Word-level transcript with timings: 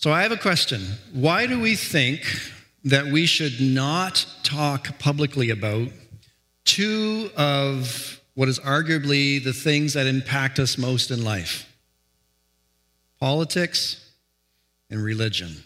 So 0.00 0.10
I 0.10 0.22
have 0.22 0.32
a 0.32 0.38
question. 0.38 0.80
Why 1.12 1.44
do 1.44 1.60
we 1.60 1.76
think 1.76 2.22
that 2.84 3.08
we 3.08 3.26
should 3.26 3.60
not 3.60 4.24
talk 4.42 4.98
publicly 4.98 5.50
about 5.50 5.88
two 6.64 7.28
of 7.36 8.18
what 8.32 8.48
is 8.48 8.58
arguably 8.60 9.44
the 9.44 9.52
things 9.52 9.92
that 9.92 10.06
impact 10.06 10.58
us 10.58 10.78
most 10.78 11.10
in 11.10 11.22
life 11.22 11.66
politics 13.20 14.10
and 14.88 15.04
religion? 15.04 15.64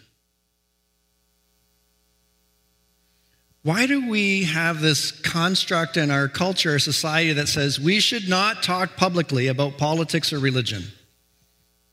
Why 3.63 3.87
do 3.87 4.09
we 4.09 4.43
have 4.43 4.81
this 4.81 5.11
construct 5.11 5.95
in 5.95 6.11
our 6.11 6.27
culture, 6.27 6.71
our 6.71 6.79
society, 6.79 7.31
that 7.31 7.47
says 7.47 7.79
we 7.79 8.01
should 8.01 8.27
not 8.27 8.63
talk 8.63 8.97
publicly 8.97 9.47
about 9.47 9.77
politics 9.77 10.33
or 10.33 10.39
religion? 10.39 10.83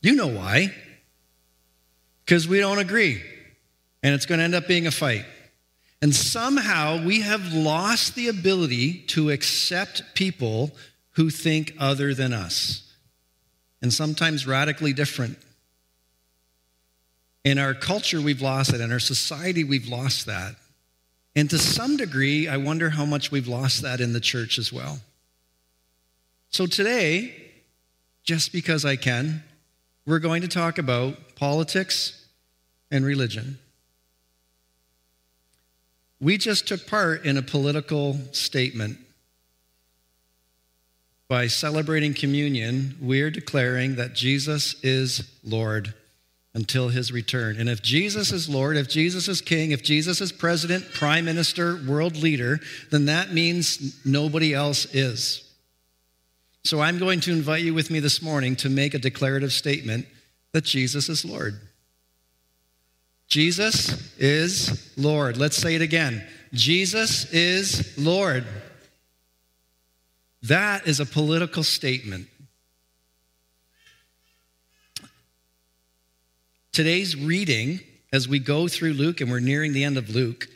You 0.01 0.15
know 0.15 0.27
why. 0.27 0.73
Because 2.33 2.47
we 2.47 2.59
don't 2.59 2.79
agree, 2.79 3.21
and 4.01 4.15
it's 4.15 4.25
going 4.25 4.39
to 4.39 4.43
end 4.43 4.55
up 4.55 4.67
being 4.67 4.87
a 4.87 4.91
fight. 4.91 5.23
And 6.01 6.15
somehow 6.15 7.05
we 7.05 7.21
have 7.21 7.53
lost 7.53 8.15
the 8.15 8.27
ability 8.27 9.03
to 9.09 9.29
accept 9.29 10.01
people 10.15 10.71
who 11.11 11.29
think 11.29 11.75
other 11.77 12.15
than 12.15 12.33
us, 12.33 12.91
and 13.83 13.93
sometimes 13.93 14.47
radically 14.47 14.93
different. 14.93 15.37
In 17.43 17.59
our 17.59 17.75
culture, 17.75 18.19
we've 18.19 18.41
lost 18.41 18.73
it. 18.73 18.81
In 18.81 18.91
our 18.91 18.97
society, 18.97 19.63
we've 19.63 19.87
lost 19.87 20.25
that. 20.25 20.55
And 21.35 21.47
to 21.51 21.59
some 21.59 21.97
degree, 21.97 22.47
I 22.47 22.57
wonder 22.57 22.89
how 22.89 23.05
much 23.05 23.29
we've 23.29 23.47
lost 23.47 23.83
that 23.83 24.01
in 24.01 24.11
the 24.11 24.19
church 24.19 24.57
as 24.57 24.73
well. 24.73 24.97
So 26.49 26.65
today, 26.65 27.35
just 28.23 28.51
because 28.51 28.85
I 28.85 28.95
can, 28.95 29.43
we're 30.07 30.17
going 30.17 30.41
to 30.41 30.47
talk 30.47 30.79
about 30.79 31.35
politics 31.35 32.21
and 32.93 33.03
religion. 33.03 33.57
We 36.21 36.37
just 36.37 36.67
took 36.67 36.87
part 36.87 37.25
in 37.25 37.37
a 37.37 37.41
political 37.41 38.17
statement. 38.31 38.97
By 41.27 41.47
celebrating 41.47 42.13
communion, 42.13 42.95
we're 43.01 43.31
declaring 43.31 43.95
that 43.95 44.13
Jesus 44.13 44.75
is 44.83 45.27
Lord 45.43 45.93
until 46.53 46.89
his 46.89 47.11
return. 47.11 47.57
And 47.59 47.67
if 47.67 47.81
Jesus 47.81 48.31
is 48.31 48.47
Lord, 48.47 48.77
if 48.77 48.87
Jesus 48.87 49.27
is 49.27 49.41
King, 49.41 49.71
if 49.71 49.81
Jesus 49.83 50.21
is 50.21 50.31
President, 50.31 50.85
Prime 50.93 51.25
Minister, 51.25 51.81
world 51.87 52.15
leader, 52.15 52.59
then 52.91 53.05
that 53.05 53.33
means 53.33 54.05
nobody 54.05 54.53
else 54.53 54.85
is. 54.93 55.51
So 56.63 56.79
I'm 56.79 56.99
going 56.99 57.21
to 57.21 57.31
invite 57.31 57.63
you 57.63 57.73
with 57.73 57.89
me 57.89 57.99
this 57.99 58.21
morning 58.21 58.55
to 58.57 58.69
make 58.69 58.93
a 58.93 58.99
declarative 58.99 59.51
statement 59.51 60.05
that 60.51 60.63
Jesus 60.63 61.09
is 61.09 61.25
Lord. 61.25 61.59
Jesus 63.27 64.15
is 64.17 64.91
Lord. 64.97 65.37
Let's 65.37 65.57
say 65.57 65.75
it 65.75 65.81
again. 65.81 66.25
Jesus 66.53 67.31
is 67.33 67.97
Lord. 67.97 68.45
That 70.43 70.87
is 70.87 70.99
a 70.99 71.05
political 71.05 71.63
statement. 71.63 72.27
Today's 76.73 77.15
reading, 77.15 77.79
as 78.11 78.27
we 78.27 78.39
go 78.39 78.67
through 78.67 78.93
Luke, 78.93 79.21
and 79.21 79.29
we're 79.29 79.39
nearing 79.39 79.73
the 79.73 79.83
end 79.83 79.97
of 79.97 80.09
Luke, 80.09 80.47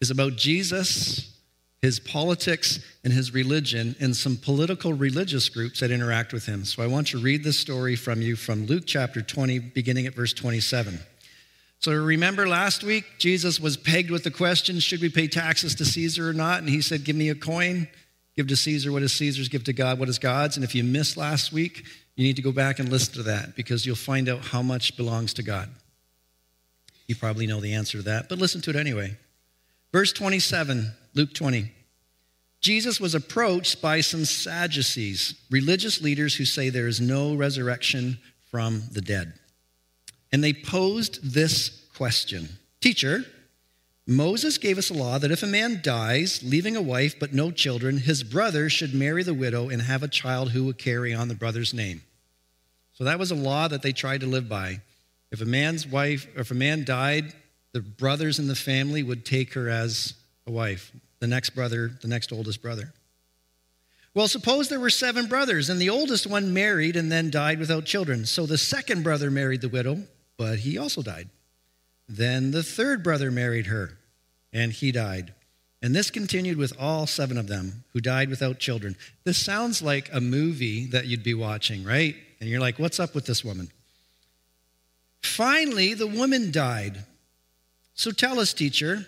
is 0.00 0.10
about 0.10 0.36
Jesus, 0.36 1.38
his 1.82 2.00
politics, 2.00 2.80
and 3.04 3.12
his 3.12 3.32
religion, 3.32 3.94
and 4.00 4.16
some 4.16 4.36
political 4.36 4.92
religious 4.92 5.48
groups 5.48 5.80
that 5.80 5.90
interact 5.90 6.32
with 6.32 6.46
him. 6.46 6.64
So 6.64 6.82
I 6.82 6.86
want 6.86 7.08
to 7.08 7.18
read 7.18 7.44
this 7.44 7.58
story 7.58 7.96
from 7.96 8.22
you 8.22 8.34
from 8.34 8.66
Luke 8.66 8.84
chapter 8.86 9.22
20, 9.22 9.58
beginning 9.58 10.06
at 10.06 10.14
verse 10.14 10.32
27. 10.32 10.98
So 11.78 11.92
remember 11.92 12.48
last 12.48 12.82
week, 12.82 13.04
Jesus 13.18 13.60
was 13.60 13.76
pegged 13.76 14.10
with 14.10 14.24
the 14.24 14.30
question 14.30 14.80
should 14.80 15.00
we 15.00 15.08
pay 15.08 15.28
taxes 15.28 15.74
to 15.76 15.84
Caesar 15.84 16.28
or 16.28 16.32
not? 16.32 16.60
And 16.60 16.68
he 16.68 16.80
said, 16.80 17.04
Give 17.04 17.16
me 17.16 17.28
a 17.28 17.34
coin. 17.34 17.88
Give 18.36 18.46
to 18.48 18.56
Caesar 18.56 18.92
what 18.92 19.02
is 19.02 19.14
Caesar's, 19.14 19.48
give 19.48 19.64
to 19.64 19.72
God 19.72 19.98
what 19.98 20.08
is 20.08 20.18
God's. 20.18 20.56
And 20.56 20.64
if 20.64 20.74
you 20.74 20.84
missed 20.84 21.16
last 21.16 21.52
week, 21.52 21.84
you 22.16 22.24
need 22.24 22.36
to 22.36 22.42
go 22.42 22.52
back 22.52 22.78
and 22.78 22.90
listen 22.90 23.14
to 23.14 23.22
that 23.24 23.56
because 23.56 23.86
you'll 23.86 23.96
find 23.96 24.28
out 24.28 24.44
how 24.44 24.62
much 24.62 24.96
belongs 24.96 25.34
to 25.34 25.42
God. 25.42 25.70
You 27.06 27.14
probably 27.14 27.46
know 27.46 27.60
the 27.60 27.74
answer 27.74 27.98
to 27.98 28.04
that, 28.04 28.28
but 28.28 28.38
listen 28.38 28.60
to 28.62 28.70
it 28.70 28.76
anyway. 28.76 29.16
Verse 29.92 30.12
27, 30.12 30.92
Luke 31.14 31.32
20. 31.32 31.72
Jesus 32.60 33.00
was 33.00 33.14
approached 33.14 33.80
by 33.80 34.00
some 34.00 34.24
Sadducees, 34.24 35.34
religious 35.50 36.00
leaders 36.00 36.34
who 36.34 36.44
say 36.44 36.68
there 36.68 36.88
is 36.88 37.00
no 37.00 37.34
resurrection 37.34 38.18
from 38.50 38.82
the 38.92 39.00
dead. 39.00 39.34
And 40.32 40.42
they 40.42 40.52
posed 40.52 41.32
this 41.32 41.86
question 41.94 42.48
Teacher, 42.80 43.24
Moses 44.06 44.58
gave 44.58 44.78
us 44.78 44.90
a 44.90 44.94
law 44.94 45.18
that 45.18 45.32
if 45.32 45.42
a 45.42 45.48
man 45.48 45.80
dies, 45.82 46.40
leaving 46.44 46.76
a 46.76 46.82
wife 46.82 47.18
but 47.18 47.32
no 47.32 47.50
children, 47.50 47.98
his 47.98 48.22
brother 48.22 48.70
should 48.70 48.94
marry 48.94 49.24
the 49.24 49.34
widow 49.34 49.68
and 49.68 49.82
have 49.82 50.04
a 50.04 50.08
child 50.08 50.50
who 50.50 50.64
would 50.64 50.78
carry 50.78 51.12
on 51.12 51.26
the 51.26 51.34
brother's 51.34 51.74
name. 51.74 52.02
So 52.92 53.04
that 53.04 53.18
was 53.18 53.32
a 53.32 53.34
law 53.34 53.66
that 53.66 53.82
they 53.82 53.92
tried 53.92 54.20
to 54.20 54.26
live 54.26 54.48
by. 54.48 54.80
If 55.32 55.40
a 55.40 55.44
man's 55.44 55.86
wife, 55.86 56.28
or 56.36 56.42
if 56.42 56.52
a 56.52 56.54
man 56.54 56.84
died, 56.84 57.32
the 57.72 57.80
brothers 57.80 58.38
in 58.38 58.46
the 58.46 58.54
family 58.54 59.02
would 59.02 59.26
take 59.26 59.54
her 59.54 59.68
as 59.68 60.14
a 60.46 60.52
wife, 60.52 60.92
the 61.18 61.26
next 61.26 61.50
brother, 61.50 61.90
the 62.00 62.08
next 62.08 62.32
oldest 62.32 62.62
brother. 62.62 62.92
Well, 64.14 64.28
suppose 64.28 64.68
there 64.68 64.80
were 64.80 64.88
seven 64.88 65.26
brothers, 65.26 65.68
and 65.68 65.80
the 65.80 65.90
oldest 65.90 66.26
one 66.26 66.54
married 66.54 66.96
and 66.96 67.10
then 67.10 67.28
died 67.28 67.58
without 67.58 67.84
children. 67.84 68.24
So 68.24 68.46
the 68.46 68.56
second 68.56 69.02
brother 69.02 69.30
married 69.30 69.60
the 69.60 69.68
widow, 69.68 70.04
but 70.36 70.60
he 70.60 70.78
also 70.78 71.02
died. 71.02 71.28
Then 72.08 72.50
the 72.50 72.62
third 72.62 73.02
brother 73.02 73.30
married 73.30 73.66
her, 73.66 73.98
and 74.52 74.72
he 74.72 74.92
died. 74.92 75.34
And 75.82 75.94
this 75.94 76.10
continued 76.10 76.56
with 76.56 76.72
all 76.80 77.06
seven 77.06 77.36
of 77.36 77.48
them 77.48 77.84
who 77.92 78.00
died 78.00 78.30
without 78.30 78.58
children. 78.58 78.96
This 79.24 79.38
sounds 79.38 79.82
like 79.82 80.08
a 80.12 80.20
movie 80.20 80.86
that 80.86 81.06
you'd 81.06 81.22
be 81.22 81.34
watching, 81.34 81.84
right? 81.84 82.16
And 82.40 82.48
you're 82.48 82.60
like, 82.60 82.78
what's 82.78 83.00
up 83.00 83.14
with 83.14 83.26
this 83.26 83.44
woman? 83.44 83.70
Finally, 85.22 85.94
the 85.94 86.06
woman 86.06 86.50
died. 86.50 87.04
So 87.94 88.10
tell 88.10 88.38
us, 88.40 88.52
teacher, 88.52 89.06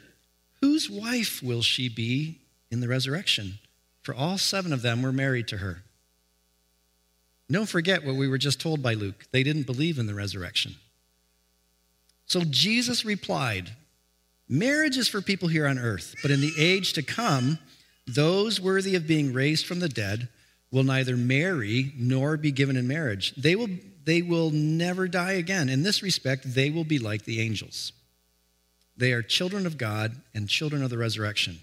whose 0.60 0.91
wife 0.91 1.43
will 1.43 1.62
she 1.62 1.89
be 1.89 2.39
in 2.71 2.81
the 2.81 2.89
resurrection? 2.89 3.59
For 4.03 4.15
all 4.15 4.39
seven 4.39 4.72
of 4.72 4.83
them 4.83 5.03
were 5.03 5.12
married 5.12 5.49
to 5.49 5.59
her. 5.59 5.83
Don't 7.50 7.69
forget 7.69 8.05
what 8.05 8.16
we 8.16 8.28
were 8.28 8.39
just 8.39 8.60
told 8.60 8.83
by 8.83 8.95
Luke. 8.95 9.27
They 9.31 9.43
didn't 9.43 9.66
believe 9.66 9.99
in 9.99 10.06
the 10.06 10.15
resurrection. 10.15 10.77
So 12.28 12.43
Jesus 12.43 13.05
replied, 13.05 13.71
Marriage 14.49 14.97
is 14.97 15.09
for 15.09 15.21
people 15.21 15.49
here 15.49 15.66
on 15.66 15.78
earth, 15.78 16.15
but 16.22 16.31
in 16.31 16.41
the 16.41 16.53
age 16.56 16.94
to 16.94 17.03
come, 17.03 17.59
those 18.06 18.61
worthy 18.61 18.94
of 18.94 19.06
being 19.06 19.33
raised 19.33 19.66
from 19.66 19.81
the 19.81 19.89
dead 19.89 20.28
will 20.71 20.84
neither 20.84 21.16
marry 21.16 21.93
nor 21.97 22.37
be 22.37 22.50
given 22.50 22.77
in 22.77 22.87
marriage. 22.87 23.34
They 23.37 23.56
will, 23.56 23.69
they 24.05 24.22
will 24.22 24.50
never 24.50 25.09
die 25.09 25.33
again. 25.33 25.69
In 25.69 25.83
this 25.83 26.03
respect, 26.03 26.55
they 26.55 26.71
will 26.71 26.84
be 26.84 26.99
like 26.99 27.25
the 27.25 27.41
angels. 27.41 27.93
They 28.97 29.12
are 29.12 29.22
children 29.22 29.66
of 29.66 29.78
God 29.78 30.16
and 30.34 30.49
children 30.49 30.83
of 30.83 30.91
the 30.91 30.99
resurrection. 30.99 31.60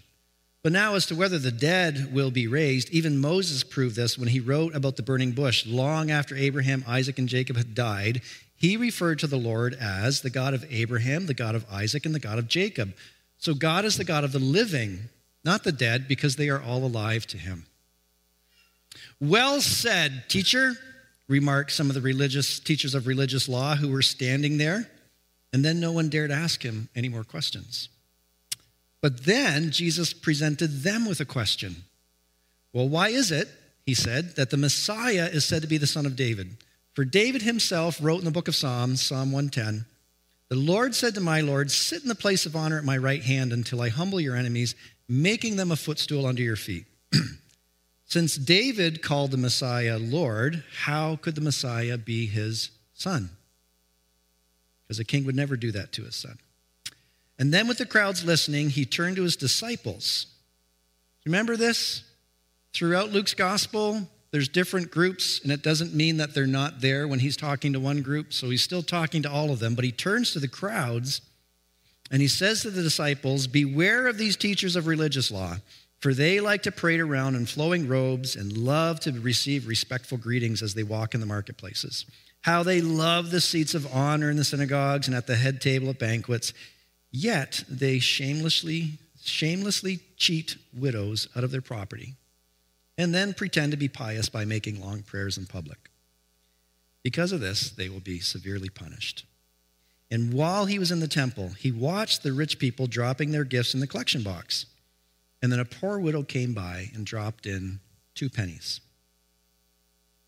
But 0.63 0.71
now, 0.71 0.95
as 0.95 1.05
to 1.07 1.15
whether 1.15 1.37
the 1.37 1.51
dead 1.51 2.11
will 2.11 2.31
be 2.31 2.47
raised, 2.47 2.89
even 2.89 3.19
Moses 3.19 3.63
proved 3.63 3.95
this 3.95 4.17
when 4.17 4.29
he 4.29 4.39
wrote 4.39 4.73
about 4.73 4.95
the 4.95 5.03
burning 5.03 5.33
bush 5.33 5.63
long 5.67 6.09
after 6.09 6.35
Abraham, 6.35 6.83
Isaac, 6.87 7.19
and 7.19 7.29
Jacob 7.29 7.55
had 7.55 7.75
died. 7.75 8.21
He 8.55 8.77
referred 8.77 9.19
to 9.19 9.27
the 9.27 9.37
Lord 9.37 9.73
as 9.73 10.21
the 10.21 10.29
God 10.29 10.53
of 10.53 10.65
Abraham, 10.69 11.25
the 11.25 11.33
God 11.33 11.55
of 11.55 11.65
Isaac, 11.71 12.05
and 12.05 12.15
the 12.15 12.19
God 12.19 12.39
of 12.39 12.47
Jacob. 12.47 12.93
So 13.37 13.53
God 13.53 13.85
is 13.85 13.97
the 13.97 14.03
God 14.03 14.23
of 14.23 14.31
the 14.31 14.39
living, 14.39 15.09
not 15.43 15.63
the 15.63 15.71
dead, 15.71 16.07
because 16.07 16.35
they 16.35 16.49
are 16.49 16.61
all 16.61 16.85
alive 16.85 17.27
to 17.27 17.37
him. 17.37 17.65
Well 19.19 19.61
said, 19.61 20.23
teacher, 20.29 20.73
remarked 21.27 21.71
some 21.71 21.89
of 21.89 21.95
the 21.95 22.01
religious 22.01 22.59
teachers 22.59 22.95
of 22.95 23.07
religious 23.07 23.49
law 23.49 23.75
who 23.75 23.89
were 23.89 24.01
standing 24.01 24.57
there. 24.57 24.89
And 25.53 25.63
then 25.63 25.79
no 25.79 25.91
one 25.91 26.09
dared 26.09 26.31
ask 26.31 26.63
him 26.63 26.89
any 26.95 27.07
more 27.07 27.23
questions. 27.23 27.89
But 29.01 29.25
then 29.25 29.71
Jesus 29.71 30.13
presented 30.13 30.83
them 30.83 31.05
with 31.05 31.19
a 31.19 31.25
question. 31.25 31.83
Well, 32.73 32.89
why 32.89 33.09
is 33.09 33.31
it, 33.31 33.47
he 33.85 33.93
said, 33.93 34.35
that 34.35 34.49
the 34.49 34.57
Messiah 34.57 35.29
is 35.31 35.45
said 35.45 35.61
to 35.61 35.67
be 35.67 35.77
the 35.77 35.87
son 35.87 36.05
of 36.05 36.15
David? 36.15 36.57
For 36.95 37.03
David 37.03 37.41
himself 37.41 37.99
wrote 38.01 38.19
in 38.19 38.25
the 38.25 38.31
book 38.31 38.47
of 38.47 38.55
Psalms, 38.55 39.01
Psalm 39.01 39.33
110, 39.33 39.85
The 40.47 40.55
Lord 40.55 40.95
said 40.95 41.13
to 41.15 41.21
my 41.21 41.41
Lord, 41.41 41.69
Sit 41.69 42.01
in 42.03 42.07
the 42.07 42.15
place 42.15 42.45
of 42.45 42.55
honor 42.55 42.77
at 42.77 42.85
my 42.85 42.97
right 42.97 43.21
hand 43.21 43.51
until 43.51 43.81
I 43.81 43.89
humble 43.89 44.21
your 44.21 44.37
enemies, 44.37 44.75
making 45.09 45.57
them 45.57 45.71
a 45.71 45.75
footstool 45.75 46.25
under 46.25 46.41
your 46.41 46.55
feet. 46.55 46.85
Since 48.05 48.37
David 48.37 49.01
called 49.01 49.31
the 49.31 49.37
Messiah 49.37 49.97
Lord, 49.99 50.63
how 50.83 51.17
could 51.17 51.35
the 51.35 51.41
Messiah 51.41 51.97
be 51.97 52.27
his 52.27 52.71
son? 52.93 53.29
Because 54.87 54.99
a 54.99 55.03
king 55.03 55.25
would 55.25 55.35
never 55.35 55.57
do 55.57 55.73
that 55.73 55.91
to 55.93 56.03
his 56.03 56.15
son. 56.15 56.37
And 57.37 57.53
then, 57.53 57.67
with 57.67 57.79
the 57.79 57.85
crowds 57.85 58.23
listening, 58.23 58.69
he 58.69 58.85
turned 58.85 59.17
to 59.17 59.23
his 59.23 59.35
disciples. 59.35 60.27
Remember 61.25 61.57
this? 61.57 62.03
Throughout 62.71 63.11
Luke's 63.11 63.33
gospel, 63.33 64.07
there's 64.35 64.49
different 64.49 64.91
groups, 64.91 65.39
and 65.43 65.49
it 65.49 65.61
doesn't 65.61 65.93
mean 65.93 66.17
that 66.17 66.33
they're 66.33 66.45
not 66.45 66.81
there 66.81 67.07
when 67.07 67.19
he's 67.19 67.37
talking 67.37 67.71
to 67.71 67.79
one 67.79 68.01
group. 68.01 68.33
So 68.33 68.49
he's 68.49 68.61
still 68.61 68.83
talking 68.83 69.21
to 69.21 69.31
all 69.31 69.49
of 69.49 69.59
them, 69.59 69.75
but 69.75 69.85
he 69.85 69.93
turns 69.93 70.33
to 70.33 70.41
the 70.41 70.49
crowds 70.49 71.21
and 72.11 72.21
he 72.21 72.27
says 72.27 72.61
to 72.63 72.69
the 72.69 72.83
disciples, 72.83 73.47
Beware 73.47 74.07
of 74.07 74.17
these 74.17 74.35
teachers 74.35 74.75
of 74.75 74.87
religious 74.87 75.31
law, 75.31 75.55
for 76.01 76.13
they 76.13 76.41
like 76.41 76.63
to 76.63 76.71
parade 76.73 76.99
around 76.99 77.35
in 77.35 77.45
flowing 77.45 77.87
robes 77.87 78.35
and 78.35 78.57
love 78.57 78.99
to 78.99 79.13
receive 79.13 79.69
respectful 79.69 80.17
greetings 80.17 80.61
as 80.61 80.73
they 80.73 80.83
walk 80.83 81.13
in 81.13 81.21
the 81.21 81.25
marketplaces. 81.25 82.05
How 82.41 82.61
they 82.61 82.81
love 82.81 83.31
the 83.31 83.39
seats 83.39 83.73
of 83.73 83.87
honor 83.95 84.29
in 84.29 84.35
the 84.35 84.43
synagogues 84.43 85.07
and 85.07 85.15
at 85.15 85.27
the 85.27 85.37
head 85.37 85.61
table 85.61 85.89
at 85.91 85.99
banquets, 85.99 86.51
yet 87.09 87.63
they 87.69 87.99
shamelessly, 87.99 88.99
shamelessly 89.23 90.01
cheat 90.17 90.57
widows 90.77 91.29
out 91.37 91.45
of 91.45 91.51
their 91.51 91.61
property 91.61 92.15
and 92.97 93.13
then 93.13 93.33
pretend 93.33 93.71
to 93.71 93.77
be 93.77 93.87
pious 93.87 94.29
by 94.29 94.45
making 94.45 94.81
long 94.81 95.01
prayers 95.01 95.37
in 95.37 95.45
public. 95.45 95.89
Because 97.03 97.31
of 97.31 97.39
this, 97.39 97.69
they 97.69 97.89
will 97.89 97.99
be 97.99 98.19
severely 98.19 98.69
punished. 98.69 99.25
And 100.09 100.33
while 100.33 100.65
he 100.65 100.79
was 100.79 100.91
in 100.91 100.99
the 100.99 101.07
temple, 101.07 101.49
he 101.49 101.71
watched 101.71 102.23
the 102.23 102.33
rich 102.33 102.59
people 102.59 102.87
dropping 102.87 103.31
their 103.31 103.43
gifts 103.43 103.73
in 103.73 103.79
the 103.79 103.87
collection 103.87 104.23
box. 104.23 104.65
And 105.41 105.51
then 105.51 105.59
a 105.59 105.65
poor 105.65 105.99
widow 105.99 106.23
came 106.23 106.53
by 106.53 106.89
and 106.93 107.05
dropped 107.05 107.45
in 107.45 107.79
two 108.13 108.29
pennies. 108.29 108.81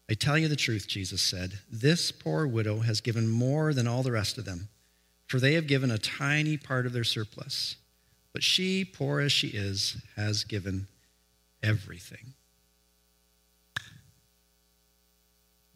I 0.10 0.14
tell 0.14 0.38
you 0.38 0.48
the 0.48 0.56
truth, 0.56 0.88
Jesus 0.88 1.22
said, 1.22 1.60
this 1.72 2.12
poor 2.12 2.48
widow 2.48 2.80
has 2.80 3.02
given 3.02 3.28
more 3.28 3.74
than 3.74 3.88
all 3.88 4.04
the 4.04 4.12
rest 4.12 4.38
of 4.38 4.46
them, 4.46 4.70
for 5.26 5.40
they 5.40 5.54
have 5.54 5.68
given 5.68 5.92
a 5.92 5.98
tiny 5.98 6.58
part 6.58 6.86
of 6.86 6.94
their 6.94 7.04
surplus. 7.04 7.76
But 8.34 8.44
she, 8.44 8.86
poor 8.86 9.20
as 9.20 9.32
she 9.32 9.48
is, 9.48 9.98
has 10.16 10.44
given 10.44 10.88
everything. 11.62 12.34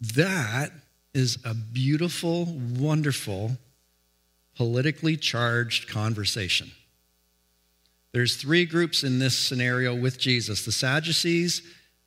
That 0.02 0.72
is 1.14 1.38
a 1.46 1.54
beautiful, 1.54 2.46
wonderful, 2.46 3.58
politically 4.56 5.16
charged 5.16 5.88
conversation. 5.88 6.72
There's 8.12 8.36
three 8.36 8.66
groups 8.66 9.04
in 9.04 9.20
this 9.20 9.38
scenario 9.38 9.96
with 9.96 10.18
Jesus 10.18 10.66
the 10.66 10.72
Sadducees. 10.72 11.62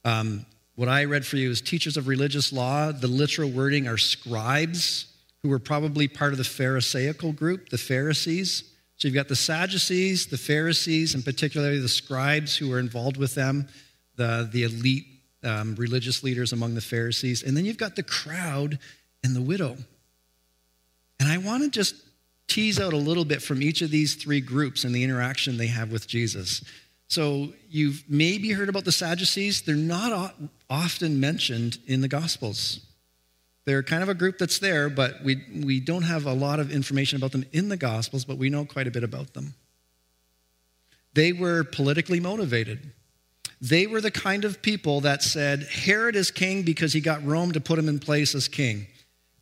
Um, 0.05 0.44
what 0.75 0.88
I 0.88 1.05
read 1.05 1.25
for 1.25 1.37
you 1.37 1.50
is 1.50 1.61
teachers 1.61 1.96
of 1.96 2.08
religious 2.08 2.52
law. 2.52 2.91
The 2.91 3.06
literal 3.06 3.50
wording 3.50 3.87
are 3.87 3.96
scribes, 3.96 5.06
who 5.43 5.49
were 5.49 5.61
probably 5.61 6.08
part 6.08 6.32
of 6.32 6.38
the 6.38 6.44
Pharisaical 6.44 7.32
group, 7.32 7.69
the 7.69 7.79
Pharisees. 7.79 8.64
So 8.96 9.08
you've 9.08 9.14
got 9.14 9.29
the 9.29 9.37
Sadducees, 9.37 10.26
the 10.26 10.38
Pharisees, 10.38 11.14
and 11.14 11.25
particularly 11.25 11.79
the 11.79 11.88
scribes 11.88 12.56
who 12.56 12.70
were 12.70 12.79
involved 12.79 13.17
with 13.17 13.35
them, 13.35 13.69
the, 14.17 14.49
the 14.50 14.64
elite 14.64 15.14
um, 15.44 15.75
religious 15.76 16.23
leaders 16.23 16.52
among 16.52 16.75
the 16.75 16.81
Pharisees. 16.81 17.43
And 17.43 17.56
then 17.56 17.64
you've 17.64 17.79
got 17.79 17.96
the 17.96 18.02
crowd 18.02 18.79
and 19.23 19.35
the 19.35 19.43
widow. 19.43 19.76
And 21.20 21.29
I 21.29 21.38
want 21.38 21.62
to 21.62 21.70
just 21.70 21.94
tease 22.46 22.79
out 22.79 22.93
a 22.93 22.99
little 22.99 23.25
bit 23.25 23.43
from 23.43 23.62
each 23.62 23.82
of 23.82 23.91
these 23.91 24.14
three 24.14 24.41
groups 24.41 24.85
and 24.85 24.94
the 24.94 25.02
interaction 25.02 25.56
they 25.56 25.69
have 25.69 25.91
with 25.91 26.06
Jesus. 26.06 26.62
So 27.08 27.52
you've 27.69 28.05
maybe 28.08 28.52
heard 28.52 28.69
about 28.69 28.85
the 28.85 28.93
Sadducees. 28.93 29.62
They're 29.62 29.76
not 29.76 30.35
often 30.69 31.20
mentioned 31.20 31.79
in 31.87 32.00
the 32.00 32.08
Gospels. 32.08 32.81
They're 33.64 33.82
kind 33.82 34.02
of 34.02 34.08
a 34.08 34.14
group 34.14 34.38
that's 34.38 34.58
there, 34.58 34.91
but 34.91 35.23
we, 35.25 35.43
we 35.64 35.81
don't 35.81 36.02
have 36.02 36.26
a 36.26 36.32
lot 36.32 36.61
of 36.61 36.70
information 36.70 37.17
about 37.17 37.32
them 37.32 37.46
in 37.52 37.69
the 37.69 37.76
Gospels, 37.76 38.25
but 38.25 38.37
we 38.37 38.50
know 38.50 38.64
quite 38.64 38.87
a 38.87 38.91
bit 38.91 39.05
about 39.05 39.32
them. 39.32 39.55
They 41.14 41.32
were 41.32 41.64
politically 41.64 42.20
motivated. 42.20 42.93
They 43.65 43.87
were 43.87 44.03
the 44.03 44.11
kind 44.11 44.45
of 44.45 44.61
people 44.61 45.01
that 45.01 45.23
said, 45.23 45.63
Herod 45.63 46.17
is 46.17 46.31
king 46.31 46.65
because 46.65 46.93
he 46.93 47.01
got 47.01 47.25
Rome 47.25 47.53
to 47.53 47.61
put 47.63 47.79
him 47.79 47.89
in 47.89 47.99
place 47.99 48.35
as 48.35 48.47
king. 48.47 48.87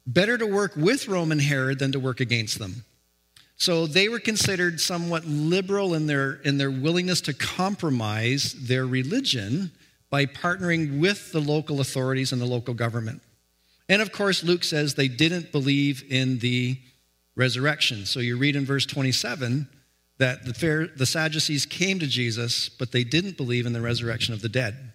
Better 0.06 0.38
to 0.38 0.46
work 0.46 0.76
with 0.76 1.08
Rome 1.08 1.32
and 1.32 1.40
Herod 1.40 1.80
than 1.80 1.90
to 1.90 1.98
work 1.98 2.20
against 2.20 2.60
them. 2.60 2.84
So 3.56 3.88
they 3.88 4.08
were 4.08 4.20
considered 4.20 4.80
somewhat 4.80 5.24
liberal 5.24 5.92
in 5.94 6.06
their, 6.06 6.34
in 6.44 6.56
their 6.56 6.70
willingness 6.70 7.20
to 7.22 7.34
compromise 7.34 8.52
their 8.52 8.86
religion 8.86 9.72
by 10.08 10.26
partnering 10.26 11.00
with 11.00 11.32
the 11.32 11.40
local 11.40 11.80
authorities 11.80 12.30
and 12.30 12.40
the 12.40 12.46
local 12.46 12.74
government. 12.74 13.22
And 13.88 14.00
of 14.00 14.12
course, 14.12 14.44
Luke 14.44 14.62
says 14.62 14.94
they 14.94 15.08
didn't 15.08 15.50
believe 15.50 16.04
in 16.08 16.38
the 16.38 16.78
resurrection. 17.34 18.06
So 18.06 18.20
you 18.20 18.36
read 18.36 18.54
in 18.54 18.64
verse 18.64 18.86
27 18.86 19.68
that 20.22 20.44
the, 20.44 20.90
the 20.96 21.04
Sadducees 21.04 21.66
came 21.66 21.98
to 21.98 22.06
Jesus, 22.06 22.68
but 22.68 22.92
they 22.92 23.02
didn't 23.02 23.36
believe 23.36 23.66
in 23.66 23.72
the 23.72 23.80
resurrection 23.80 24.32
of 24.32 24.40
the 24.40 24.48
dead. 24.48 24.92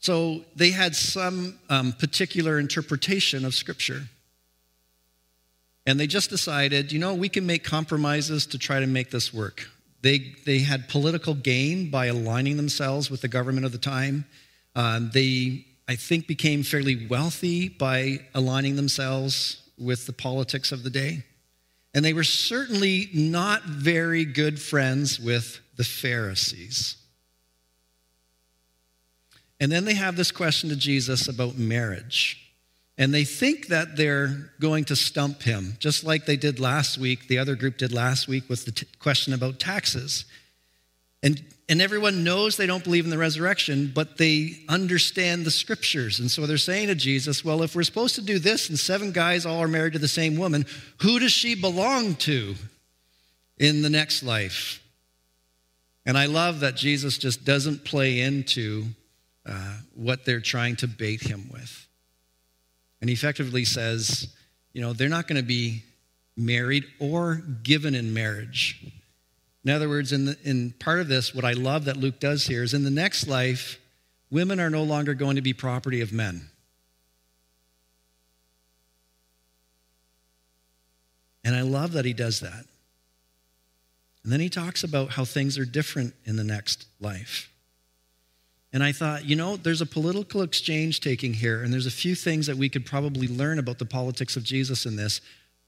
So 0.00 0.44
they 0.54 0.70
had 0.70 0.94
some 0.94 1.58
um, 1.70 1.92
particular 1.92 2.58
interpretation 2.58 3.46
of 3.46 3.54
Scripture. 3.54 4.02
And 5.86 5.98
they 5.98 6.06
just 6.06 6.28
decided, 6.28 6.92
you 6.92 6.98
know, 6.98 7.14
we 7.14 7.30
can 7.30 7.46
make 7.46 7.64
compromises 7.64 8.44
to 8.48 8.58
try 8.58 8.80
to 8.80 8.86
make 8.86 9.10
this 9.10 9.32
work. 9.32 9.66
They, 10.02 10.34
they 10.44 10.58
had 10.58 10.86
political 10.90 11.32
gain 11.32 11.90
by 11.90 12.06
aligning 12.06 12.58
themselves 12.58 13.10
with 13.10 13.22
the 13.22 13.28
government 13.28 13.64
of 13.64 13.72
the 13.72 13.78
time. 13.78 14.26
Um, 14.74 15.10
they, 15.14 15.64
I 15.88 15.96
think, 15.96 16.26
became 16.26 16.62
fairly 16.62 17.06
wealthy 17.06 17.70
by 17.70 18.18
aligning 18.34 18.76
themselves 18.76 19.62
with 19.78 20.04
the 20.04 20.12
politics 20.12 20.70
of 20.70 20.82
the 20.82 20.90
day. 20.90 21.24
And 21.96 22.04
they 22.04 22.12
were 22.12 22.24
certainly 22.24 23.08
not 23.14 23.62
very 23.64 24.26
good 24.26 24.60
friends 24.60 25.18
with 25.18 25.62
the 25.78 25.82
Pharisees. 25.82 26.96
And 29.58 29.72
then 29.72 29.86
they 29.86 29.94
have 29.94 30.14
this 30.14 30.30
question 30.30 30.68
to 30.68 30.76
Jesus 30.76 31.26
about 31.26 31.56
marriage. 31.56 32.52
And 32.98 33.14
they 33.14 33.24
think 33.24 33.68
that 33.68 33.96
they're 33.96 34.50
going 34.60 34.84
to 34.84 34.96
stump 34.96 35.42
him, 35.42 35.78
just 35.78 36.04
like 36.04 36.26
they 36.26 36.36
did 36.36 36.60
last 36.60 36.98
week, 36.98 37.28
the 37.28 37.38
other 37.38 37.54
group 37.54 37.78
did 37.78 37.94
last 37.94 38.28
week 38.28 38.46
with 38.50 38.66
the 38.66 38.72
t- 38.72 38.86
question 38.98 39.32
about 39.32 39.58
taxes. 39.58 40.26
And, 41.22 41.42
and 41.68 41.82
everyone 41.82 42.22
knows 42.22 42.56
they 42.56 42.66
don't 42.66 42.84
believe 42.84 43.04
in 43.04 43.10
the 43.10 43.18
resurrection, 43.18 43.90
but 43.92 44.18
they 44.18 44.60
understand 44.68 45.44
the 45.44 45.50
scriptures. 45.50 46.20
And 46.20 46.30
so 46.30 46.46
they're 46.46 46.58
saying 46.58 46.88
to 46.88 46.94
Jesus, 46.94 47.44
Well, 47.44 47.62
if 47.62 47.74
we're 47.74 47.82
supposed 47.82 48.14
to 48.14 48.22
do 48.22 48.38
this 48.38 48.68
and 48.68 48.78
seven 48.78 49.10
guys 49.10 49.44
all 49.44 49.60
are 49.60 49.68
married 49.68 49.94
to 49.94 49.98
the 49.98 50.06
same 50.06 50.36
woman, 50.36 50.64
who 50.98 51.18
does 51.18 51.32
she 51.32 51.54
belong 51.54 52.14
to 52.16 52.54
in 53.58 53.82
the 53.82 53.90
next 53.90 54.22
life? 54.22 54.80
And 56.04 56.16
I 56.16 56.26
love 56.26 56.60
that 56.60 56.76
Jesus 56.76 57.18
just 57.18 57.44
doesn't 57.44 57.84
play 57.84 58.20
into 58.20 58.84
uh, 59.44 59.78
what 59.94 60.24
they're 60.24 60.40
trying 60.40 60.76
to 60.76 60.86
bait 60.86 61.20
him 61.20 61.50
with. 61.52 61.86
And 63.00 63.10
he 63.10 63.14
effectively 63.14 63.64
says, 63.64 64.28
you 64.72 64.80
know, 64.80 64.92
they're 64.92 65.08
not 65.08 65.26
going 65.26 65.40
to 65.40 65.46
be 65.46 65.82
married 66.36 66.84
or 67.00 67.42
given 67.64 67.96
in 67.96 68.14
marriage. 68.14 68.80
In 69.66 69.72
other 69.72 69.88
words, 69.88 70.12
in, 70.12 70.26
the, 70.26 70.38
in 70.44 70.70
part 70.78 71.00
of 71.00 71.08
this, 71.08 71.34
what 71.34 71.44
I 71.44 71.50
love 71.50 71.86
that 71.86 71.96
Luke 71.96 72.20
does 72.20 72.46
here 72.46 72.62
is 72.62 72.72
in 72.72 72.84
the 72.84 72.90
next 72.90 73.26
life, 73.26 73.80
women 74.30 74.60
are 74.60 74.70
no 74.70 74.84
longer 74.84 75.12
going 75.12 75.34
to 75.34 75.42
be 75.42 75.52
property 75.52 76.00
of 76.00 76.12
men. 76.12 76.48
And 81.44 81.56
I 81.56 81.62
love 81.62 81.92
that 81.94 82.04
he 82.04 82.12
does 82.12 82.38
that. 82.40 82.64
And 84.22 84.32
then 84.32 84.38
he 84.38 84.48
talks 84.48 84.84
about 84.84 85.10
how 85.10 85.24
things 85.24 85.58
are 85.58 85.64
different 85.64 86.14
in 86.24 86.36
the 86.36 86.44
next 86.44 86.86
life. 87.00 87.50
And 88.72 88.84
I 88.84 88.92
thought, 88.92 89.24
you 89.24 89.34
know, 89.34 89.56
there's 89.56 89.80
a 89.80 89.86
political 89.86 90.42
exchange 90.42 91.00
taking 91.00 91.34
here, 91.34 91.64
and 91.64 91.72
there's 91.72 91.86
a 91.86 91.90
few 91.90 92.14
things 92.14 92.46
that 92.46 92.56
we 92.56 92.68
could 92.68 92.86
probably 92.86 93.26
learn 93.26 93.58
about 93.58 93.80
the 93.80 93.84
politics 93.84 94.36
of 94.36 94.44
Jesus 94.44 94.86
in 94.86 94.94
this 94.94 95.20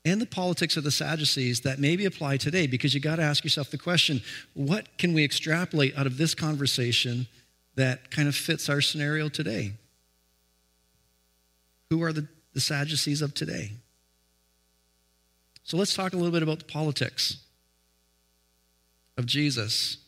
and 0.09 0.21
the 0.21 0.27
politics 0.27 0.77
of 0.77 0.85
the 0.85 0.91
Sadducees 0.91 1.61
that 1.61 1.79
maybe 1.79 2.07
apply 2.07 2.39
today 2.39 2.67
because 2.67 2.95
you 2.95 3.01
got 3.01 3.17
to 3.17 3.23
ask 3.23 3.45
yourself 3.45 3.71
the 3.71 3.79
question 3.79 4.23
what 4.55 4.87
can 4.97 5.13
we 5.13 5.25
extrapolate 5.25 5.97
out 5.97 6.07
of 6.07 6.17
this 6.17 6.35
conversation 6.35 7.27
that 7.75 8.11
kind 8.11 8.27
of 8.27 8.35
fits 8.35 8.69
our 8.69 8.81
scenario 8.81 9.29
today? 9.29 9.73
Who 11.91 12.03
are 12.03 12.13
the, 12.13 12.27
the 12.55 12.61
Sadducees 12.61 13.23
of 13.23 13.35
today? 13.35 13.73
So 15.63 15.77
let's 15.77 15.95
talk 15.95 16.15
a 16.15 16.17
little 16.17 16.33
bit 16.33 16.43
about 16.43 16.61
the 16.61 16.65
politics 16.65 17.37
of 19.19 19.27
Jesus 19.27 19.99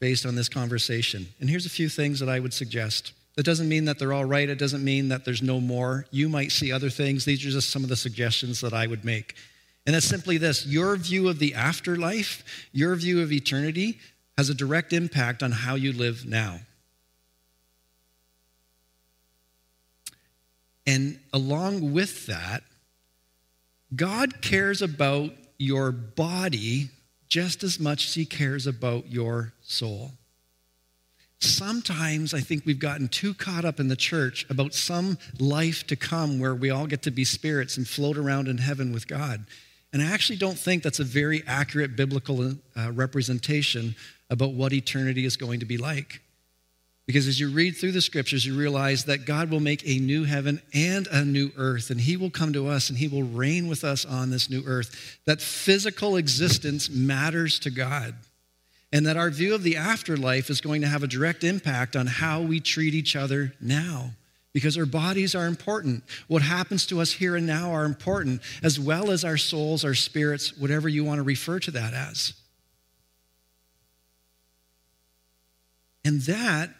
based 0.00 0.26
on 0.26 0.34
this 0.34 0.48
conversation. 0.48 1.28
And 1.40 1.48
here's 1.48 1.66
a 1.66 1.70
few 1.70 1.88
things 1.88 2.20
that 2.20 2.28
I 2.28 2.38
would 2.38 2.52
suggest. 2.52 3.12
That 3.38 3.44
doesn't 3.44 3.68
mean 3.68 3.84
that 3.84 4.00
they're 4.00 4.12
all 4.12 4.24
right. 4.24 4.48
It 4.48 4.58
doesn't 4.58 4.82
mean 4.82 5.10
that 5.10 5.24
there's 5.24 5.42
no 5.42 5.60
more. 5.60 6.06
You 6.10 6.28
might 6.28 6.50
see 6.50 6.72
other 6.72 6.90
things. 6.90 7.24
These 7.24 7.46
are 7.46 7.50
just 7.50 7.70
some 7.70 7.84
of 7.84 7.88
the 7.88 7.94
suggestions 7.94 8.60
that 8.62 8.72
I 8.72 8.88
would 8.88 9.04
make. 9.04 9.36
And 9.86 9.94
it's 9.94 10.06
simply 10.06 10.38
this 10.38 10.66
your 10.66 10.96
view 10.96 11.28
of 11.28 11.38
the 11.38 11.54
afterlife, 11.54 12.42
your 12.72 12.96
view 12.96 13.22
of 13.22 13.30
eternity, 13.30 14.00
has 14.36 14.50
a 14.50 14.54
direct 14.54 14.92
impact 14.92 15.44
on 15.44 15.52
how 15.52 15.76
you 15.76 15.92
live 15.92 16.26
now. 16.26 16.58
And 20.84 21.20
along 21.32 21.92
with 21.92 22.26
that, 22.26 22.64
God 23.94 24.42
cares 24.42 24.82
about 24.82 25.30
your 25.58 25.92
body 25.92 26.88
just 27.28 27.62
as 27.62 27.78
much 27.78 28.06
as 28.06 28.14
he 28.14 28.26
cares 28.26 28.66
about 28.66 29.12
your 29.12 29.52
soul. 29.62 30.10
Sometimes 31.40 32.34
I 32.34 32.40
think 32.40 32.66
we've 32.66 32.78
gotten 32.78 33.08
too 33.08 33.34
caught 33.34 33.64
up 33.64 33.80
in 33.80 33.88
the 33.88 33.96
church 33.96 34.46
about 34.50 34.74
some 34.74 35.18
life 35.38 35.86
to 35.88 35.96
come 35.96 36.38
where 36.38 36.54
we 36.54 36.70
all 36.70 36.86
get 36.86 37.02
to 37.02 37.10
be 37.10 37.24
spirits 37.24 37.76
and 37.76 37.86
float 37.86 38.16
around 38.16 38.48
in 38.48 38.58
heaven 38.58 38.92
with 38.92 39.06
God. 39.06 39.44
And 39.92 40.02
I 40.02 40.06
actually 40.06 40.38
don't 40.38 40.58
think 40.58 40.82
that's 40.82 41.00
a 41.00 41.04
very 41.04 41.42
accurate 41.46 41.96
biblical 41.96 42.52
uh, 42.76 42.92
representation 42.92 43.94
about 44.30 44.52
what 44.52 44.72
eternity 44.72 45.24
is 45.24 45.36
going 45.36 45.60
to 45.60 45.66
be 45.66 45.78
like. 45.78 46.20
Because 47.06 47.26
as 47.26 47.40
you 47.40 47.48
read 47.48 47.74
through 47.74 47.92
the 47.92 48.02
scriptures, 48.02 48.44
you 48.44 48.54
realize 48.54 49.06
that 49.06 49.24
God 49.24 49.50
will 49.50 49.60
make 49.60 49.82
a 49.88 49.98
new 49.98 50.24
heaven 50.24 50.60
and 50.74 51.06
a 51.06 51.24
new 51.24 51.50
earth, 51.56 51.88
and 51.88 51.98
He 51.98 52.18
will 52.18 52.28
come 52.28 52.52
to 52.52 52.68
us 52.68 52.90
and 52.90 52.98
He 52.98 53.08
will 53.08 53.22
reign 53.22 53.66
with 53.66 53.82
us 53.82 54.04
on 54.04 54.28
this 54.28 54.50
new 54.50 54.62
earth. 54.66 55.18
That 55.24 55.40
physical 55.40 56.16
existence 56.16 56.90
matters 56.90 57.58
to 57.60 57.70
God, 57.70 58.14
and 58.92 59.06
that 59.06 59.16
our 59.16 59.30
view 59.30 59.54
of 59.54 59.62
the 59.62 59.76
afterlife 59.76 60.50
is 60.50 60.60
going 60.60 60.80
to 60.80 60.88
have 60.88 61.02
a 61.02 61.08
direct 61.08 61.44
impact 61.44 61.94
on 61.94 62.06
how 62.06 62.40
we 62.40 62.60
treat 62.60 62.94
each 62.94 63.16
other 63.16 63.54
now. 63.60 64.12
Because 64.54 64.78
our 64.78 64.86
bodies 64.86 65.34
are 65.34 65.46
important. 65.46 66.02
What 66.26 66.42
happens 66.42 66.86
to 66.86 67.00
us 67.00 67.12
here 67.12 67.36
and 67.36 67.46
now 67.46 67.70
are 67.72 67.84
important, 67.84 68.40
as 68.62 68.80
well 68.80 69.10
as 69.10 69.22
our 69.22 69.36
souls, 69.36 69.84
our 69.84 69.94
spirits, 69.94 70.56
whatever 70.56 70.88
you 70.88 71.04
want 71.04 71.18
to 71.18 71.22
refer 71.22 71.60
to 71.60 71.70
that 71.72 71.92
as. 71.92 72.32
And 76.04 76.22
that 76.22 76.70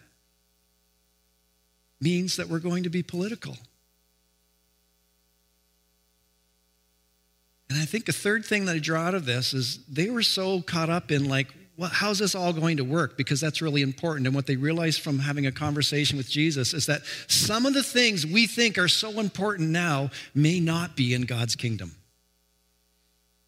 means 2.00 2.36
that 2.36 2.48
we're 2.48 2.58
going 2.58 2.84
to 2.84 2.88
be 2.88 3.02
political. 3.02 3.56
And 7.68 7.78
I 7.78 7.84
think 7.84 8.08
a 8.08 8.12
third 8.12 8.46
thing 8.46 8.64
that 8.64 8.76
I 8.76 8.78
draw 8.78 9.02
out 9.02 9.14
of 9.14 9.26
this 9.26 9.52
is 9.52 9.84
they 9.84 10.08
were 10.08 10.22
so 10.22 10.62
caught 10.62 10.88
up 10.88 11.10
in, 11.10 11.28
like, 11.28 11.48
well, 11.78 11.90
how's 11.92 12.18
this 12.18 12.34
all 12.34 12.52
going 12.52 12.78
to 12.78 12.84
work? 12.84 13.16
Because 13.16 13.40
that's 13.40 13.62
really 13.62 13.82
important. 13.82 14.26
And 14.26 14.34
what 14.34 14.46
they 14.46 14.56
realized 14.56 15.00
from 15.00 15.20
having 15.20 15.46
a 15.46 15.52
conversation 15.52 16.18
with 16.18 16.28
Jesus 16.28 16.74
is 16.74 16.86
that 16.86 17.02
some 17.28 17.66
of 17.66 17.72
the 17.72 17.84
things 17.84 18.26
we 18.26 18.48
think 18.48 18.78
are 18.78 18.88
so 18.88 19.20
important 19.20 19.70
now 19.70 20.10
may 20.34 20.58
not 20.58 20.96
be 20.96 21.14
in 21.14 21.22
God's 21.22 21.54
kingdom. 21.54 21.94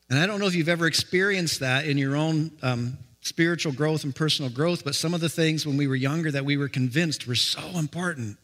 And 0.08 0.16
I 0.16 0.26
don't 0.26 0.38
know 0.38 0.46
if 0.46 0.54
you've 0.54 0.68
ever 0.68 0.86
experienced 0.86 1.58
that 1.58 1.86
in 1.86 1.98
your 1.98 2.14
own 2.14 2.52
um, 2.62 2.98
spiritual 3.20 3.72
growth 3.72 4.04
and 4.04 4.14
personal 4.14 4.50
growth, 4.50 4.84
but 4.84 4.94
some 4.94 5.12
of 5.12 5.20
the 5.20 5.28
things 5.28 5.66
when 5.66 5.76
we 5.76 5.88
were 5.88 5.96
younger 5.96 6.30
that 6.30 6.44
we 6.44 6.56
were 6.56 6.68
convinced 6.68 7.26
were 7.26 7.34
so 7.34 7.60
important. 7.78 8.38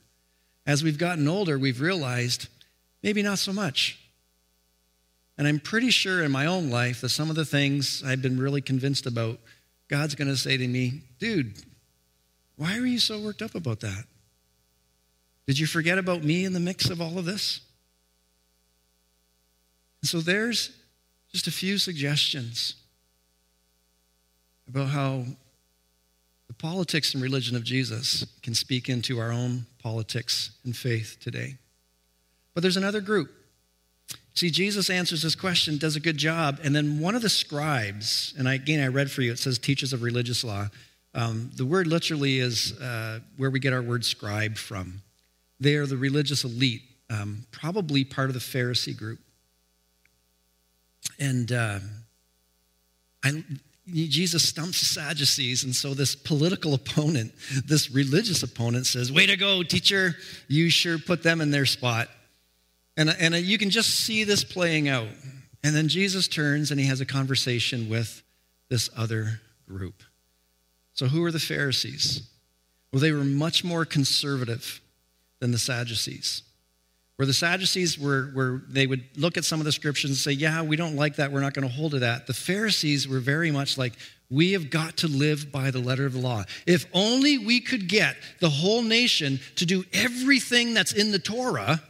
As 0.67 0.83
we've 0.83 0.99
gotten 0.99 1.29
older, 1.29 1.61
we've 1.61 1.81
realized 1.81 2.49
maybe 3.05 3.23
not 3.23 3.39
so 3.39 3.53
much. 3.53 4.01
And 5.39 5.47
I'm 5.47 5.61
pretty 5.61 5.91
sure 5.91 6.25
in 6.25 6.33
my 6.33 6.47
own 6.47 6.71
life 6.71 7.03
that 7.03 7.11
some 7.11 7.31
of 7.31 7.37
the 7.37 7.45
things 7.45 8.03
I've 8.05 8.23
been 8.23 8.41
really 8.41 8.63
convinced 8.63 9.07
about, 9.07 9.39
God's 9.89 10.15
going 10.15 10.29
to 10.29 10.37
say 10.37 10.57
to 10.57 10.67
me, 10.67 11.03
dude, 11.19 11.55
why 12.57 12.77
are 12.79 12.87
you 12.87 12.99
so 12.99 13.21
worked 13.21 13.43
up 13.43 13.55
about 13.55 13.81
that? 13.81 14.05
Did 15.47 15.59
you 15.59 15.67
forget 15.67 15.99
about 15.99 16.25
me 16.25 16.45
in 16.45 16.53
the 16.53 16.61
mix 16.61 16.91
of 16.91 17.01
all 17.01 17.19
of 17.19 17.25
this? 17.25 17.61
And 20.03 20.09
so 20.09 20.21
there's 20.21 20.71
just 21.33 21.47
a 21.47 21.53
few 21.53 21.79
suggestions 21.79 22.75
about 24.69 24.89
how 24.89 25.25
the 26.49 26.55
politics 26.55 27.15
and 27.15 27.23
religion 27.23 27.57
of 27.57 27.65
Jesus 27.65 28.25
can 28.43 28.55
speak 28.55 28.89
into 28.89 29.19
our 29.19 29.31
own 29.31 29.67
politics 29.79 30.51
and 30.65 30.77
faith 30.77 31.19
today. 31.21 31.57
But 32.55 32.63
there's 32.63 32.77
another 32.77 33.01
group. 33.01 33.31
See, 34.37 34.51
Jesus 34.51 34.91
answers 34.91 35.23
this 35.23 35.35
question, 35.35 35.79
does 35.79 35.97
a 35.97 36.01
good 36.01 36.19
job, 36.19 36.61
and 36.63 36.77
then 36.77 37.01
one 37.01 37.15
of 37.15 37.23
the 37.23 37.29
scribes, 37.31 38.35
and 38.37 38.47
I, 38.47 38.55
again, 38.55 38.85
I 38.85 38.89
read 38.89 39.11
for 39.11 39.23
you, 39.23 39.33
it 39.33 39.39
says 39.39 39.59
teachers 39.59 39.95
of 39.95 40.03
religious 40.03 40.45
law. 40.45 40.69
Um, 41.15 41.51
the 41.57 41.65
word 41.65 41.87
literally 41.87 42.39
is 42.39 42.79
uh, 42.79 43.21
where 43.39 43.49
we 43.49 43.61
get 43.61 43.73
our 43.73 43.81
word 43.81 44.05
scribe 44.05 44.59
from. 44.59 45.01
They 45.59 45.77
are 45.77 45.87
the 45.87 45.97
religious 45.97 46.45
elite, 46.45 46.83
um, 47.09 47.47
probably 47.51 48.05
part 48.05 48.29
of 48.29 48.35
the 48.35 48.41
Pharisee 48.41 48.95
group. 48.95 49.21
And 51.19 51.51
uh, 51.51 51.79
I, 53.25 53.43
Jesus 53.91 54.47
stumps 54.47 54.81
the 54.81 55.01
Sadducees, 55.01 55.65
and 55.65 55.75
so 55.75 55.95
this 55.95 56.15
political 56.15 56.75
opponent, 56.75 57.33
this 57.65 57.91
religious 57.91 58.43
opponent 58.43 58.85
says, 58.85 59.11
Way 59.11 59.25
to 59.29 59.37
go, 59.39 59.63
teacher, 59.63 60.15
you 60.47 60.69
sure 60.69 60.99
put 60.99 61.23
them 61.23 61.41
in 61.41 61.51
their 61.51 61.65
spot. 61.65 62.09
And, 62.97 63.11
and 63.19 63.35
you 63.35 63.59
can 63.59 63.71
just 63.71 63.91
see 63.91 64.25
this 64.25 64.45
playing 64.45 64.89
out. 64.89 65.09
And 65.63 65.75
then 65.75 65.89
Jesus 65.89 66.29
turns 66.29 66.71
and 66.71 66.81
he 66.81 66.87
has 66.87 67.01
a 67.01 67.07
conversation 67.07 67.89
with 67.89 68.23
this 68.69 68.89
other 68.97 69.41
group. 69.69 70.03
So, 70.95 71.07
who 71.07 71.23
are 71.25 71.33
the 71.33 71.39
Pharisees? 71.39 72.29
Well, 72.93 73.01
they 73.01 73.13
were 73.13 73.25
much 73.25 73.65
more 73.65 73.85
conservative 73.85 74.81
than 75.41 75.51
the 75.51 75.59
Sadducees. 75.59 76.43
Where 77.17 77.27
the 77.27 77.35
Sadducees 77.35 77.99
were, 77.99 78.31
were, 78.35 78.63
they 78.69 78.87
would 78.87 79.05
look 79.17 79.37
at 79.37 79.45
some 79.45 79.59
of 79.59 79.65
the 79.65 79.73
scriptures 79.73 80.11
and 80.11 80.17
say, 80.17 80.33
Yeah, 80.33 80.63
we 80.63 80.77
don't 80.77 80.97
like 80.97 81.17
that. 81.17 81.33
We're 81.33 81.41
not 81.41 81.55
going 81.55 81.67
to 81.67 81.75
hold 81.75 81.93
to 81.93 81.99
that. 82.01 82.27
The 82.27 82.35
Pharisees 82.35 83.09
were 83.09 83.21
very 83.21 83.51
much 83.51 83.79
like, 83.79 83.95
We 84.31 84.53
have 84.53 84.71
got 84.71 84.99
to 84.99 85.09
live 85.09 85.51
by 85.51 85.71
the 85.71 85.79
letter 85.79 86.07
of 86.07 86.13
the 86.13 86.21
law. 86.21 86.45
If 86.67 86.87
only 86.93 87.39
we 87.39 87.61
could 87.61 87.89
get 87.89 88.17
the 88.41 88.51
whole 88.51 88.83
nation 88.83 89.41
to 89.57 89.67
do 89.67 89.85
everything 89.93 90.75
that's 90.75 90.93
in 90.93 91.11
the 91.11 91.19
Torah, 91.19 91.83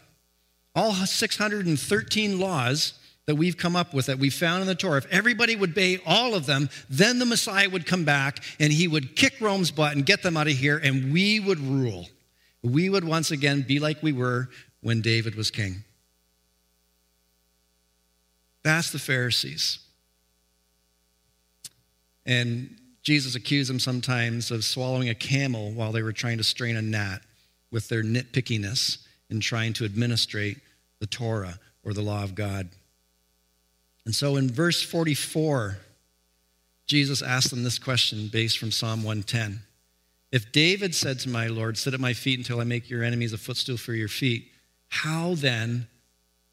all 0.77 0.93
613 0.93 2.39
laws 2.39 2.93
that 3.27 3.35
we've 3.35 3.57
come 3.57 3.75
up 3.75 3.93
with, 3.93 4.07
that 4.07 4.19
we 4.19 4.31
found 4.31 4.61
in 4.61 4.69
the 4.69 4.75
Torah, 4.75 4.99
if 4.99 5.07
everybody 5.11 5.57
would 5.57 5.71
obey 5.71 5.99
all 6.07 6.35
of 6.35 6.47
them, 6.47 6.69
then 6.89 7.19
the 7.19 7.27
Messiah 7.27 7.69
would 7.69 7.87
come 7.87 8.05
back 8.05 8.39
and 8.61 8.73
he 8.73 8.87
would 8.87 9.17
kick 9.17 9.41
Rome's 9.41 9.73
butt 9.73 9.97
and 9.97 10.07
get 10.07 10.23
them 10.23 10.37
out 10.37 10.47
of 10.47 10.53
here, 10.53 10.79
and 10.79 11.13
we 11.13 11.41
would 11.41 11.59
rule. 11.59 12.09
We 12.63 12.89
would 12.89 13.05
once 13.05 13.33
again 13.33 13.63
be 13.63 13.81
like 13.81 14.03
we 14.03 14.13
were 14.13 14.49
when 14.81 15.01
David 15.01 15.35
was 15.35 15.51
king. 15.51 15.83
That's 18.63 18.91
the 18.91 18.99
Pharisees. 18.99 19.79
And 22.25 22.77
Jesus 23.03 23.35
accused 23.37 23.71
them 23.71 23.79
sometimes 23.79 24.51
of 24.51 24.65
swallowing 24.65 25.09
a 25.09 25.15
camel 25.15 25.71
while 25.71 25.93
they 25.93 26.03
were 26.03 26.13
trying 26.13 26.39
to 26.39 26.45
strain 26.45 26.77
a 26.77 26.83
gnat 26.83 27.23
with 27.71 27.89
their 27.89 28.03
nitpickiness 28.03 28.99
in 29.31 29.41
trying 29.41 29.73
to 29.75 29.85
administrate 29.85 30.59
the 30.99 31.07
Torah 31.07 31.59
or 31.85 31.93
the 31.93 32.03
law 32.03 32.23
of 32.23 32.35
God. 32.35 32.69
And 34.05 34.15
so 34.15 34.37
in 34.37 34.49
verse 34.51 34.83
44, 34.83 35.79
Jesus 36.87 37.23
asked 37.23 37.51
them 37.51 37.65
this 37.65 37.79
question 37.79 38.29
based 38.29 38.59
from 38.59 38.71
Psalm 38.71 39.03
110. 39.03 39.61
If 40.33 40.53
David 40.53 40.95
said 40.95 41.19
to 41.21 41.29
my 41.29 41.47
Lord, 41.49 41.79
Sit 41.79 41.95
at 41.95 42.01
my 42.01 42.13
feet 42.13 42.39
until 42.39 42.61
I 42.61 42.65
make 42.65 42.91
your 42.91 43.03
enemies 43.03 43.33
a 43.33 43.39
footstool 43.39 43.77
for 43.77 43.95
your 43.95 44.09
feet, 44.09 44.51
how 44.89 45.35
then 45.35 45.89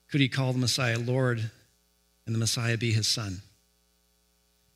could 0.09 0.21
he 0.21 0.29
call 0.29 0.53
the 0.53 0.59
Messiah 0.59 0.99
Lord 0.99 1.51
and 2.25 2.35
the 2.35 2.39
Messiah 2.39 2.77
be 2.77 2.91
his 2.91 3.07
son? 3.07 3.41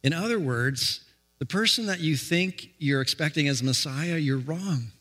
In 0.03 0.13
other 0.13 0.39
words, 0.39 1.01
the 1.39 1.45
person 1.45 1.87
that 1.87 1.99
you 1.99 2.15
think 2.15 2.71
you're 2.79 3.01
expecting 3.01 3.47
as 3.47 3.61
Messiah, 3.61 4.17
you're 4.17 4.37
wrong. 4.37 4.91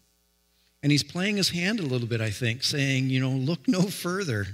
And 0.87 0.93
he's 0.93 1.03
playing 1.03 1.37
his 1.37 1.49
hand 1.49 1.81
a 1.81 1.83
little 1.83 2.07
bit, 2.07 2.21
I 2.21 2.31
think, 2.31 2.63
saying, 2.63 3.11
you 3.11 3.19
know, 3.19 3.31
look 3.31 3.67
no 3.67 3.83
further. 3.83 4.47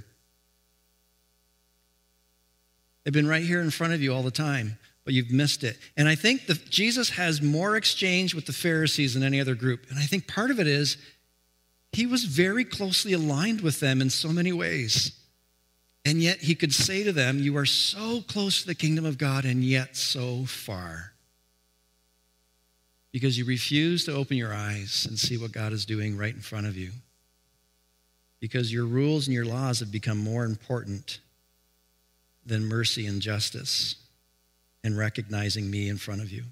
They've 3.03 3.13
been 3.13 3.27
right 3.27 3.43
here 3.43 3.61
in 3.61 3.69
front 3.69 3.93
of 3.93 4.01
you 4.01 4.11
all 4.11 4.23
the 4.23 4.31
time, 4.31 4.79
but 5.05 5.13
you've 5.13 5.29
missed 5.29 5.63
it. 5.63 5.77
And 5.95 6.09
I 6.09 6.15
think 6.15 6.47
that 6.47 6.67
Jesus 6.71 7.11
has 7.11 7.39
more 7.39 7.75
exchange 7.75 8.33
with 8.33 8.47
the 8.47 8.51
Pharisees 8.51 9.13
than 9.13 9.21
any 9.21 9.39
other 9.39 9.53
group. 9.53 9.85
And 9.91 9.99
I 9.99 10.07
think 10.07 10.25
part 10.25 10.49
of 10.49 10.59
it 10.59 10.65
is 10.65 10.97
he 11.91 12.07
was 12.07 12.23
very 12.23 12.65
closely 12.65 13.13
aligned 13.13 13.61
with 13.61 13.79
them 13.79 14.01
in 14.01 14.09
so 14.09 14.29
many 14.29 14.51
ways. 14.51 15.11
And 16.03 16.19
yet 16.19 16.39
he 16.39 16.55
could 16.55 16.73
say 16.73 17.03
to 17.03 17.11
them, 17.11 17.37
You 17.37 17.55
are 17.57 17.67
so 17.67 18.21
close 18.21 18.61
to 18.61 18.65
the 18.65 18.73
kingdom 18.73 19.05
of 19.05 19.19
God 19.19 19.45
and 19.45 19.63
yet 19.63 19.95
so 19.95 20.45
far. 20.45 21.12
Because 23.13 23.37
you 23.37 23.45
refuse 23.45 24.03
to 24.05 24.13
open 24.13 24.35
your 24.35 24.53
eyes 24.53 25.05
and 25.07 25.17
see 25.17 25.37
what 25.37 25.53
God 25.53 25.71
is 25.71 25.85
doing 25.85 26.17
right 26.17 26.33
in 26.33 26.41
front 26.41 26.67
of 26.67 26.75
you. 26.75 26.91
Because 28.41 28.73
your 28.73 28.85
rules 28.85 29.27
and 29.27 29.33
your 29.33 29.45
laws 29.45 29.79
have 29.79 29.91
become 29.91 30.17
more 30.17 30.43
important 30.43 31.19
than 32.45 32.65
mercy 32.65 33.07
and 33.07 33.21
justice 33.21 33.95
and 34.83 34.97
recognizing 34.97 35.71
me 35.71 35.87
in 35.87 35.97
front 35.97 36.21
of 36.21 36.31
you. 36.31 36.43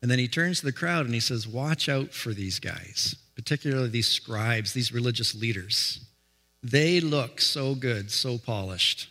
And 0.00 0.10
then 0.10 0.18
he 0.18 0.28
turns 0.28 0.60
to 0.60 0.66
the 0.66 0.72
crowd 0.72 1.06
and 1.06 1.14
he 1.14 1.20
says, 1.20 1.46
Watch 1.46 1.88
out 1.88 2.12
for 2.12 2.32
these 2.32 2.58
guys, 2.58 3.16
particularly 3.36 3.88
these 3.88 4.08
scribes, 4.08 4.72
these 4.72 4.92
religious 4.92 5.34
leaders. 5.34 6.00
They 6.62 7.00
look 7.00 7.40
so 7.40 7.74
good, 7.74 8.10
so 8.10 8.38
polished. 8.38 9.08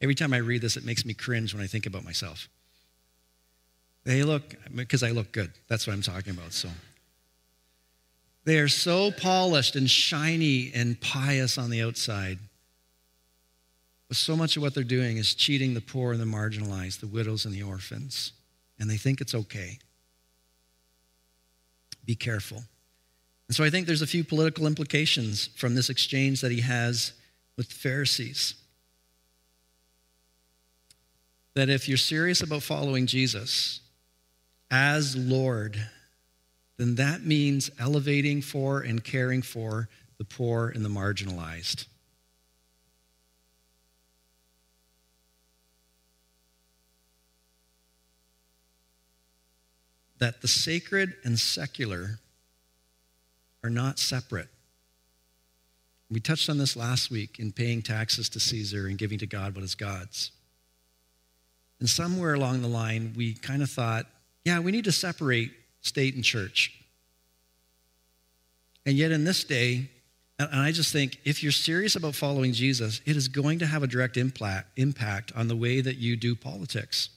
Every 0.00 0.14
time 0.14 0.32
I 0.32 0.38
read 0.38 0.62
this, 0.62 0.76
it 0.76 0.84
makes 0.84 1.04
me 1.04 1.14
cringe 1.14 1.54
when 1.54 1.62
I 1.62 1.66
think 1.66 1.86
about 1.86 2.04
myself. 2.04 2.48
They 4.04 4.22
look, 4.22 4.54
because 4.74 5.02
I 5.02 5.10
look 5.10 5.32
good. 5.32 5.50
That's 5.68 5.86
what 5.86 5.94
I'm 5.94 6.02
talking 6.02 6.34
about. 6.34 6.52
So 6.52 6.68
they 8.44 8.58
are 8.58 8.68
so 8.68 9.10
polished 9.10 9.76
and 9.76 9.88
shiny 9.88 10.70
and 10.74 11.00
pious 11.00 11.56
on 11.56 11.70
the 11.70 11.82
outside. 11.82 12.38
But 14.08 14.18
so 14.18 14.36
much 14.36 14.56
of 14.56 14.62
what 14.62 14.74
they're 14.74 14.84
doing 14.84 15.16
is 15.16 15.34
cheating 15.34 15.72
the 15.72 15.80
poor 15.80 16.12
and 16.12 16.20
the 16.20 16.26
marginalized, 16.26 17.00
the 17.00 17.06
widows 17.06 17.46
and 17.46 17.54
the 17.54 17.62
orphans. 17.62 18.32
And 18.78 18.90
they 18.90 18.98
think 18.98 19.22
it's 19.22 19.34
okay. 19.34 19.78
Be 22.04 22.14
careful. 22.14 22.62
And 23.48 23.56
so 23.56 23.64
I 23.64 23.70
think 23.70 23.86
there's 23.86 24.02
a 24.02 24.06
few 24.06 24.24
political 24.24 24.66
implications 24.66 25.48
from 25.56 25.74
this 25.74 25.88
exchange 25.88 26.42
that 26.42 26.52
he 26.52 26.60
has 26.60 27.12
with 27.56 27.68
the 27.68 27.74
Pharisees. 27.74 28.54
That 31.54 31.70
if 31.70 31.88
you're 31.88 31.96
serious 31.96 32.42
about 32.42 32.62
following 32.62 33.06
Jesus 33.06 33.80
as 34.74 35.14
Lord, 35.14 35.80
then 36.78 36.96
that 36.96 37.24
means 37.24 37.70
elevating 37.78 38.42
for 38.42 38.80
and 38.80 39.04
caring 39.04 39.40
for 39.40 39.88
the 40.18 40.24
poor 40.24 40.68
and 40.68 40.84
the 40.84 40.88
marginalized. 40.88 41.86
That 50.18 50.42
the 50.42 50.48
sacred 50.48 51.14
and 51.22 51.38
secular 51.38 52.18
are 53.62 53.70
not 53.70 54.00
separate. 54.00 54.48
We 56.10 56.18
touched 56.18 56.50
on 56.50 56.58
this 56.58 56.74
last 56.74 57.12
week 57.12 57.38
in 57.38 57.52
paying 57.52 57.80
taxes 57.82 58.28
to 58.30 58.40
Caesar 58.40 58.88
and 58.88 58.98
giving 58.98 59.20
to 59.20 59.26
God 59.26 59.54
what 59.54 59.62
is 59.62 59.76
God's. 59.76 60.32
And 61.78 61.88
somewhere 61.88 62.34
along 62.34 62.62
the 62.62 62.68
line, 62.68 63.12
we 63.16 63.34
kind 63.34 63.62
of 63.62 63.70
thought, 63.70 64.06
yeah, 64.44 64.60
we 64.60 64.72
need 64.72 64.84
to 64.84 64.92
separate 64.92 65.52
state 65.80 66.14
and 66.14 66.24
church. 66.24 66.72
And 68.86 68.96
yet, 68.96 69.10
in 69.10 69.24
this 69.24 69.44
day, 69.44 69.88
and 70.38 70.60
I 70.60 70.72
just 70.72 70.92
think 70.92 71.18
if 71.24 71.42
you're 71.42 71.52
serious 71.52 71.96
about 71.96 72.14
following 72.14 72.52
Jesus, 72.52 73.00
it 73.06 73.16
is 73.16 73.28
going 73.28 73.60
to 73.60 73.66
have 73.66 73.82
a 73.82 73.86
direct 73.86 74.16
impact 74.16 75.32
on 75.34 75.48
the 75.48 75.56
way 75.56 75.80
that 75.80 75.96
you 75.96 76.16
do 76.16 76.34
politics. 76.34 77.08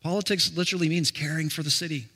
Politics 0.00 0.56
literally 0.56 0.88
means 0.88 1.10
caring 1.10 1.48
for 1.48 1.62
the 1.62 1.70
city. 1.70 2.06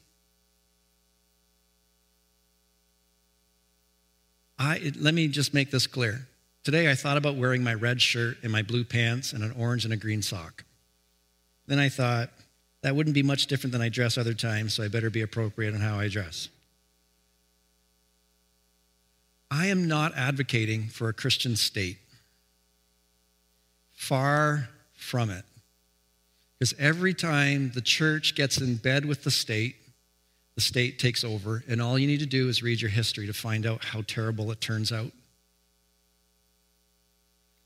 I, 4.59 4.93
let 4.99 5.13
me 5.13 5.27
just 5.27 5.53
make 5.53 5.73
this 5.73 5.89
clear. 5.89 6.29
Today 6.63 6.89
I 6.89 6.95
thought 6.95 7.17
about 7.17 7.35
wearing 7.35 7.65
my 7.65 7.75
red 7.75 8.01
shirt 8.01 8.37
and 8.45 8.53
my 8.53 8.63
blue 8.63 8.85
pants 8.85 9.33
and 9.33 9.43
an 9.43 9.53
orange 9.59 9.85
and 9.85 9.93
a 9.93 9.97
green 9.97 10.23
sock. 10.23 10.65
Then 11.67 11.81
I 11.81 11.89
thought 11.89 12.31
that 12.83 12.97
wouldn't 12.97 13.15
be 13.15 13.23
much 13.23 13.47
different 13.47 13.73
than 13.73 13.81
I 13.81 13.89
dress 13.89 14.19
other 14.19 14.35
times, 14.35 14.75
so 14.75 14.83
I 14.83 14.89
better 14.89 15.11
be 15.11 15.23
appropriate 15.23 15.75
in 15.75 15.81
how 15.81 15.99
I 15.99 16.09
dress. 16.09 16.49
I 19.51 19.67
am 19.67 19.87
not 19.87 20.13
advocating 20.17 20.89
for 20.89 21.09
a 21.09 21.13
Christian 21.13 21.57
state. 21.57 21.99
Far 23.93 24.69
from 24.95 25.31
it. 25.31 25.45
Because 26.59 26.75
every 26.79 27.15
time 27.15 27.71
the 27.75 27.81
church 27.81 28.35
gets 28.35 28.61
in 28.61 28.77
bed 28.77 29.05
with 29.05 29.25
the 29.25 29.31
state, 29.31 29.77
the 30.55 30.61
state 30.61 30.99
takes 30.99 31.23
over, 31.25 31.65
and 31.69 31.81
all 31.81 31.99
you 31.99 32.07
need 32.07 32.21
to 32.21 32.27
do 32.27 32.49
is 32.49 32.63
read 32.63 32.81
your 32.81 32.91
history 32.91 33.27
to 33.27 33.33
find 33.33 33.65
out 33.65 33.85
how 33.85 34.03
terrible 34.03 34.51
it 34.51 34.61
turns 34.61 34.91
out. 34.91 35.13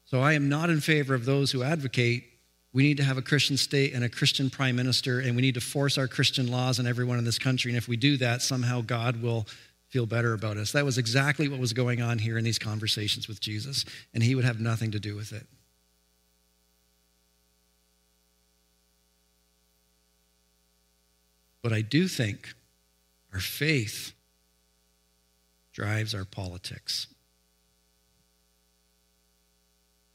So 0.07 0.21
I 0.21 0.35
am 0.35 0.49
not 0.49 0.71
in 0.71 0.81
favor 0.81 1.15
of 1.15 1.25
those 1.25 1.53
who 1.53 1.63
advocate 1.63 2.25
we 2.77 2.83
need 2.83 2.99
to 2.99 3.05
have 3.05 3.17
a 3.17 3.23
Christian 3.23 3.57
state 3.57 3.95
and 3.95 4.05
a 4.05 4.09
Christian 4.11 4.51
prime 4.51 4.77
minister, 4.77 5.21
and 5.21 5.35
we 5.35 5.41
need 5.41 5.55
to 5.55 5.63
force 5.63 5.97
our 5.97 6.07
Christian 6.07 6.47
laws 6.47 6.79
on 6.79 6.87
everyone 6.87 7.17
in 7.17 7.25
this 7.25 7.39
country. 7.39 7.71
And 7.71 7.79
if 7.79 7.89
we 7.89 7.97
do 7.97 8.19
that, 8.19 8.43
somehow 8.43 8.83
God 8.83 9.23
will 9.23 9.47
feel 9.89 10.05
better 10.05 10.35
about 10.35 10.59
us. 10.59 10.73
That 10.73 10.85
was 10.85 10.99
exactly 10.99 11.49
what 11.49 11.59
was 11.59 11.73
going 11.73 12.03
on 12.03 12.19
here 12.19 12.37
in 12.37 12.45
these 12.45 12.59
conversations 12.59 13.29
with 13.29 13.41
Jesus, 13.41 13.87
and 14.13 14.23
he 14.23 14.35
would 14.35 14.45
have 14.45 14.61
nothing 14.61 14.91
to 14.91 15.01
do 15.01 15.17
with 15.17 15.33
it. 15.33 15.47
But 21.63 21.73
I 21.73 21.81
do 21.81 22.09
think 22.09 22.53
our 23.33 23.41
faith 23.41 24.13
drives 25.73 26.15
our 26.15 26.27
politics. 26.27 27.07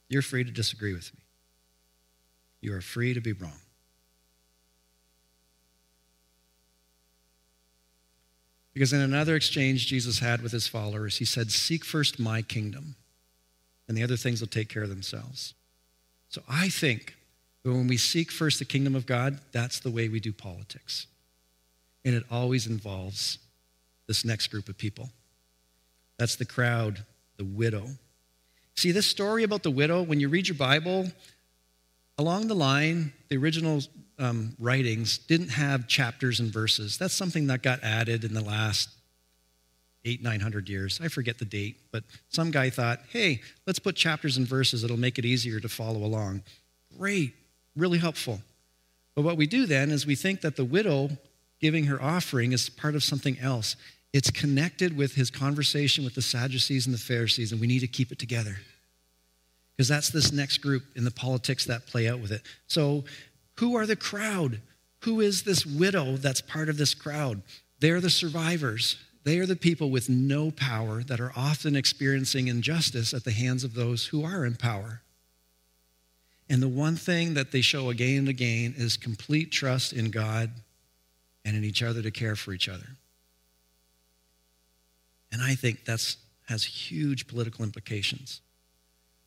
You're 0.09 0.21
free 0.21 0.43
to 0.43 0.51
disagree 0.51 0.93
with 0.93 1.11
me. 1.15 1.20
You 2.61 2.75
are 2.75 2.81
free 2.81 3.13
to 3.13 3.21
be 3.21 3.33
wrong. 3.33 3.59
Because 8.73 8.93
in 8.93 9.01
another 9.01 9.35
exchange 9.35 9.87
Jesus 9.87 10.19
had 10.19 10.41
with 10.41 10.51
his 10.51 10.67
followers, 10.67 11.17
he 11.17 11.25
said, 11.25 11.51
Seek 11.51 11.83
first 11.83 12.19
my 12.19 12.41
kingdom, 12.41 12.95
and 13.87 13.97
the 13.97 14.03
other 14.03 14.15
things 14.15 14.39
will 14.39 14.47
take 14.47 14.69
care 14.69 14.83
of 14.83 14.89
themselves. 14.89 15.53
So 16.29 16.41
I 16.47 16.69
think 16.69 17.15
that 17.63 17.71
when 17.71 17.87
we 17.87 17.97
seek 17.97 18.31
first 18.31 18.59
the 18.59 18.65
kingdom 18.65 18.95
of 18.95 19.05
God, 19.05 19.39
that's 19.51 19.79
the 19.79 19.91
way 19.91 20.07
we 20.07 20.19
do 20.19 20.31
politics. 20.31 21.07
And 22.05 22.15
it 22.15 22.23
always 22.31 22.65
involves 22.67 23.37
this 24.07 24.23
next 24.23 24.47
group 24.47 24.69
of 24.69 24.77
people. 24.77 25.09
That's 26.17 26.35
the 26.35 26.45
crowd, 26.45 27.03
the 27.37 27.43
widow. 27.43 27.85
See, 28.75 28.91
this 28.91 29.05
story 29.05 29.43
about 29.43 29.63
the 29.63 29.71
widow, 29.71 30.01
when 30.01 30.19
you 30.19 30.29
read 30.29 30.47
your 30.47 30.57
Bible, 30.57 31.11
along 32.17 32.47
the 32.47 32.55
line, 32.55 33.13
the 33.29 33.37
original 33.37 33.81
um, 34.19 34.55
writings 34.59 35.17
didn't 35.17 35.49
have 35.49 35.87
chapters 35.87 36.39
and 36.39 36.51
verses. 36.51 36.97
That's 36.97 37.13
something 37.13 37.47
that 37.47 37.63
got 37.63 37.83
added 37.83 38.23
in 38.23 38.33
the 38.33 38.43
last 38.43 38.89
eight, 40.05 40.21
nine 40.21 40.39
hundred 40.39 40.69
years. 40.69 40.99
I 41.03 41.07
forget 41.07 41.39
the 41.39 41.45
date, 41.45 41.77
but 41.91 42.03
some 42.29 42.51
guy 42.51 42.69
thought, 42.69 43.01
hey, 43.11 43.41
let's 43.67 43.79
put 43.79 43.95
chapters 43.95 44.37
and 44.37 44.47
verses. 44.47 44.83
It'll 44.83 44.97
make 44.97 45.17
it 45.17 45.25
easier 45.25 45.59
to 45.59 45.69
follow 45.69 46.03
along. 46.03 46.43
Great, 46.97 47.33
really 47.75 47.99
helpful. 47.99 48.41
But 49.15 49.23
what 49.23 49.37
we 49.37 49.47
do 49.47 49.65
then 49.65 49.91
is 49.91 50.05
we 50.05 50.15
think 50.15 50.41
that 50.41 50.55
the 50.55 50.65
widow 50.65 51.09
giving 51.59 51.85
her 51.85 52.01
offering 52.01 52.51
is 52.51 52.69
part 52.69 52.95
of 52.95 53.03
something 53.03 53.37
else. 53.39 53.75
It's 54.13 54.31
connected 54.31 54.97
with 54.97 55.15
his 55.15 55.29
conversation 55.29 56.03
with 56.03 56.15
the 56.15 56.21
Sadducees 56.21 56.85
and 56.85 56.93
the 56.93 56.99
Pharisees, 56.99 57.51
and 57.51 57.61
we 57.61 57.67
need 57.67 57.79
to 57.79 57.87
keep 57.87 58.11
it 58.11 58.19
together. 58.19 58.57
Because 59.81 59.87
that's 59.87 60.11
this 60.11 60.31
next 60.31 60.59
group 60.59 60.83
in 60.95 61.05
the 61.05 61.09
politics 61.09 61.65
that 61.65 61.87
play 61.87 62.07
out 62.07 62.19
with 62.19 62.31
it. 62.31 62.43
So, 62.67 63.03
who 63.57 63.75
are 63.75 63.87
the 63.87 63.95
crowd? 63.95 64.61
Who 64.99 65.21
is 65.21 65.41
this 65.41 65.65
widow 65.65 66.17
that's 66.17 66.39
part 66.39 66.69
of 66.69 66.77
this 66.77 66.93
crowd? 66.93 67.41
They're 67.79 67.99
the 67.99 68.11
survivors. 68.11 68.97
They 69.23 69.39
are 69.39 69.47
the 69.47 69.55
people 69.55 69.89
with 69.89 70.07
no 70.07 70.51
power 70.51 71.01
that 71.01 71.19
are 71.19 71.33
often 71.35 71.75
experiencing 71.75 72.47
injustice 72.47 73.11
at 73.11 73.23
the 73.23 73.31
hands 73.31 73.63
of 73.63 73.73
those 73.73 74.05
who 74.05 74.23
are 74.23 74.45
in 74.45 74.55
power. 74.55 75.01
And 76.47 76.61
the 76.61 76.69
one 76.69 76.95
thing 76.95 77.33
that 77.33 77.51
they 77.51 77.61
show 77.61 77.89
again 77.89 78.19
and 78.19 78.29
again 78.29 78.75
is 78.77 78.97
complete 78.97 79.51
trust 79.51 79.93
in 79.93 80.11
God 80.11 80.51
and 81.43 81.57
in 81.57 81.63
each 81.63 81.81
other 81.81 82.03
to 82.03 82.11
care 82.11 82.35
for 82.35 82.53
each 82.53 82.69
other. 82.69 82.97
And 85.31 85.41
I 85.41 85.55
think 85.55 85.85
that 85.85 86.15
has 86.49 86.63
huge 86.65 87.25
political 87.25 87.65
implications. 87.65 88.41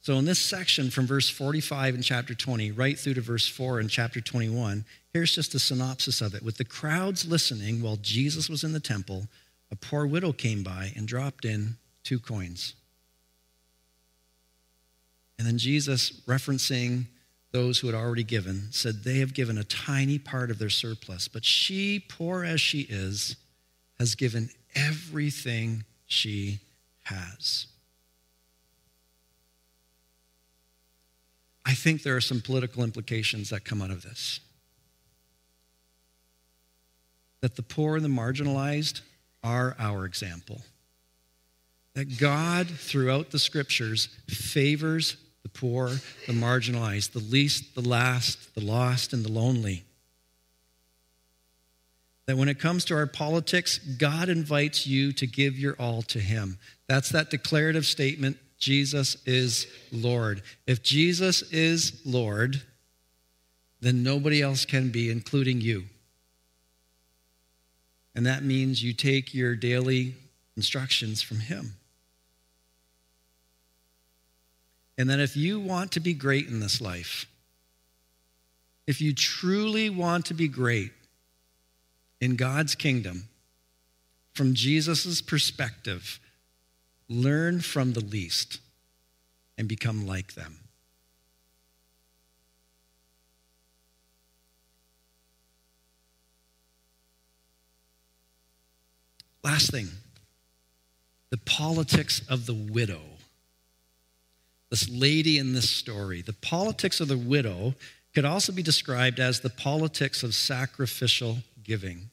So, 0.04 0.18
in 0.18 0.26
this 0.26 0.38
section 0.38 0.90
from 0.90 1.06
verse 1.06 1.30
45 1.30 1.94
in 1.94 2.02
chapter 2.02 2.34
20 2.34 2.72
right 2.72 2.98
through 2.98 3.14
to 3.14 3.22
verse 3.22 3.48
4 3.48 3.80
in 3.80 3.88
chapter 3.88 4.20
21, 4.20 4.84
here's 5.14 5.34
just 5.34 5.54
a 5.54 5.58
synopsis 5.58 6.20
of 6.20 6.34
it. 6.34 6.42
With 6.42 6.58
the 6.58 6.64
crowds 6.66 7.26
listening 7.26 7.80
while 7.80 7.96
Jesus 7.96 8.50
was 8.50 8.64
in 8.64 8.74
the 8.74 8.80
temple, 8.80 9.28
a 9.70 9.76
poor 9.76 10.04
widow 10.06 10.32
came 10.32 10.62
by 10.62 10.92
and 10.94 11.08
dropped 11.08 11.46
in 11.46 11.78
two 12.02 12.18
coins. 12.18 12.74
And 15.38 15.46
then 15.48 15.56
Jesus, 15.56 16.10
referencing 16.26 17.06
those 17.52 17.78
who 17.78 17.86
had 17.86 17.96
already 17.96 18.24
given, 18.24 18.68
said, 18.72 19.04
They 19.04 19.20
have 19.20 19.32
given 19.32 19.56
a 19.56 19.64
tiny 19.64 20.18
part 20.18 20.50
of 20.50 20.58
their 20.58 20.68
surplus, 20.68 21.28
but 21.28 21.46
she, 21.46 21.98
poor 21.98 22.44
as 22.44 22.60
she 22.60 22.80
is, 22.90 23.36
has 23.98 24.16
given 24.16 24.50
everything 24.74 25.84
she 26.04 26.60
has. 27.04 27.68
I 31.66 31.74
think 31.74 32.03
there 32.03 32.16
are 32.16 32.20
some 32.20 32.40
political 32.40 32.83
implications 32.83 33.50
that 33.50 33.64
come 33.64 33.81
out 33.81 33.90
of 33.90 34.03
this. 34.03 34.40
That 37.40 37.57
the 37.57 37.62
poor 37.62 37.96
and 37.96 38.05
the 38.05 38.09
marginalized 38.09 39.00
are 39.42 39.77
our 39.79 40.05
example. 40.05 40.62
That 41.94 42.18
God, 42.18 42.68
throughout 42.68 43.31
the 43.31 43.38
scriptures, 43.38 44.09
favors 44.29 45.16
the 45.42 45.48
poor, 45.48 45.90
the 46.27 46.33
marginalized, 46.33 47.12
the 47.12 47.18
least, 47.20 47.74
the 47.74 47.87
last, 47.87 48.55
the 48.55 48.64
lost, 48.64 49.12
and 49.12 49.24
the 49.24 49.31
lonely. 49.31 49.85
That 52.27 52.37
when 52.37 52.48
it 52.48 52.59
comes 52.59 52.87
to 52.87 52.94
our 52.94 53.07
politics, 53.07 53.79
God 53.79 54.29
invites 54.29 54.87
you 54.87 55.12
to 55.12 55.27
give 55.27 55.59
your 55.59 55.74
all 55.79 56.03
to 56.03 56.18
Him. 56.18 56.59
That's 56.88 57.11
that 57.11 57.31
declarative 57.31 57.85
statement 57.85 58.38
Jesus 58.64 59.18
is 59.27 59.66
Lord. 59.92 60.40
If 60.66 60.83
Jesus 60.83 61.42
is 61.53 62.00
Lord, 62.07 62.62
then 63.83 64.03
nobody 64.03 64.40
else 64.40 64.64
can 64.64 64.88
be, 64.88 65.11
including 65.11 65.61
you. 65.61 65.85
And 68.14 68.24
that 68.24 68.42
means 68.42 68.83
you 68.83 68.94
take 68.94 69.35
your 69.35 69.55
daily 69.55 70.14
instructions 70.57 71.20
from 71.20 71.40
Him. 71.40 71.74
And 74.96 75.11
that 75.11 75.20
if 75.20 75.37
you 75.37 75.61
want 75.61 75.92
to 75.92 76.00
be 76.00 76.14
great 76.14 76.46
in 76.46 76.61
this 76.61 76.81
life, 76.81 77.27
if 78.87 79.03
you 79.03 79.12
truly 79.12 79.90
want 79.90 80.24
to 80.27 80.35
be 80.35 80.48
great 80.48 80.92
in 82.18 82.37
God's 82.37 82.74
kingdom, 82.74 83.29
from 84.33 84.55
Jesus' 84.55 85.20
perspective, 85.20 86.18
learn 87.08 87.60
from 87.60 87.92
the 87.92 88.04
least 88.04 88.60
and 89.58 89.68
become 89.68 90.06
like 90.06 90.34
them. 90.34 90.58
Last 99.42 99.70
thing 99.70 99.88
the 101.30 101.38
politics 101.38 102.22
of 102.28 102.46
the 102.46 102.54
widow. 102.54 103.02
This 104.70 104.88
lady 104.88 105.38
in 105.38 105.52
this 105.52 105.68
story, 105.68 106.22
the 106.22 106.32
politics 106.32 107.00
of 107.00 107.08
the 107.08 107.18
widow 107.18 107.74
could 108.14 108.24
also 108.24 108.52
be 108.52 108.62
described 108.62 109.18
as 109.18 109.40
the 109.40 109.50
politics 109.50 110.22
of 110.22 110.32
sacrificial 110.34 111.38
giving. 111.64 112.10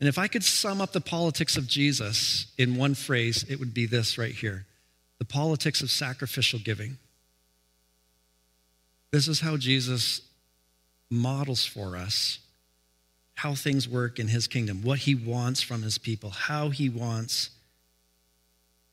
And 0.00 0.08
if 0.08 0.18
I 0.18 0.28
could 0.28 0.44
sum 0.44 0.80
up 0.80 0.92
the 0.92 1.00
politics 1.00 1.56
of 1.56 1.66
Jesus 1.66 2.46
in 2.56 2.76
one 2.76 2.94
phrase, 2.94 3.44
it 3.48 3.58
would 3.58 3.74
be 3.74 3.86
this 3.86 4.18
right 4.18 4.34
here 4.34 4.64
the 5.18 5.24
politics 5.24 5.82
of 5.82 5.90
sacrificial 5.90 6.60
giving. 6.60 6.96
This 9.10 9.26
is 9.26 9.40
how 9.40 9.56
Jesus 9.56 10.20
models 11.10 11.66
for 11.66 11.96
us 11.96 12.38
how 13.38 13.54
things 13.54 13.88
work 13.88 14.18
in 14.18 14.26
his 14.26 14.48
kingdom, 14.48 14.82
what 14.82 14.98
he 14.98 15.14
wants 15.14 15.62
from 15.62 15.82
his 15.82 15.96
people, 15.96 16.28
how 16.28 16.70
he 16.70 16.88
wants 16.88 17.50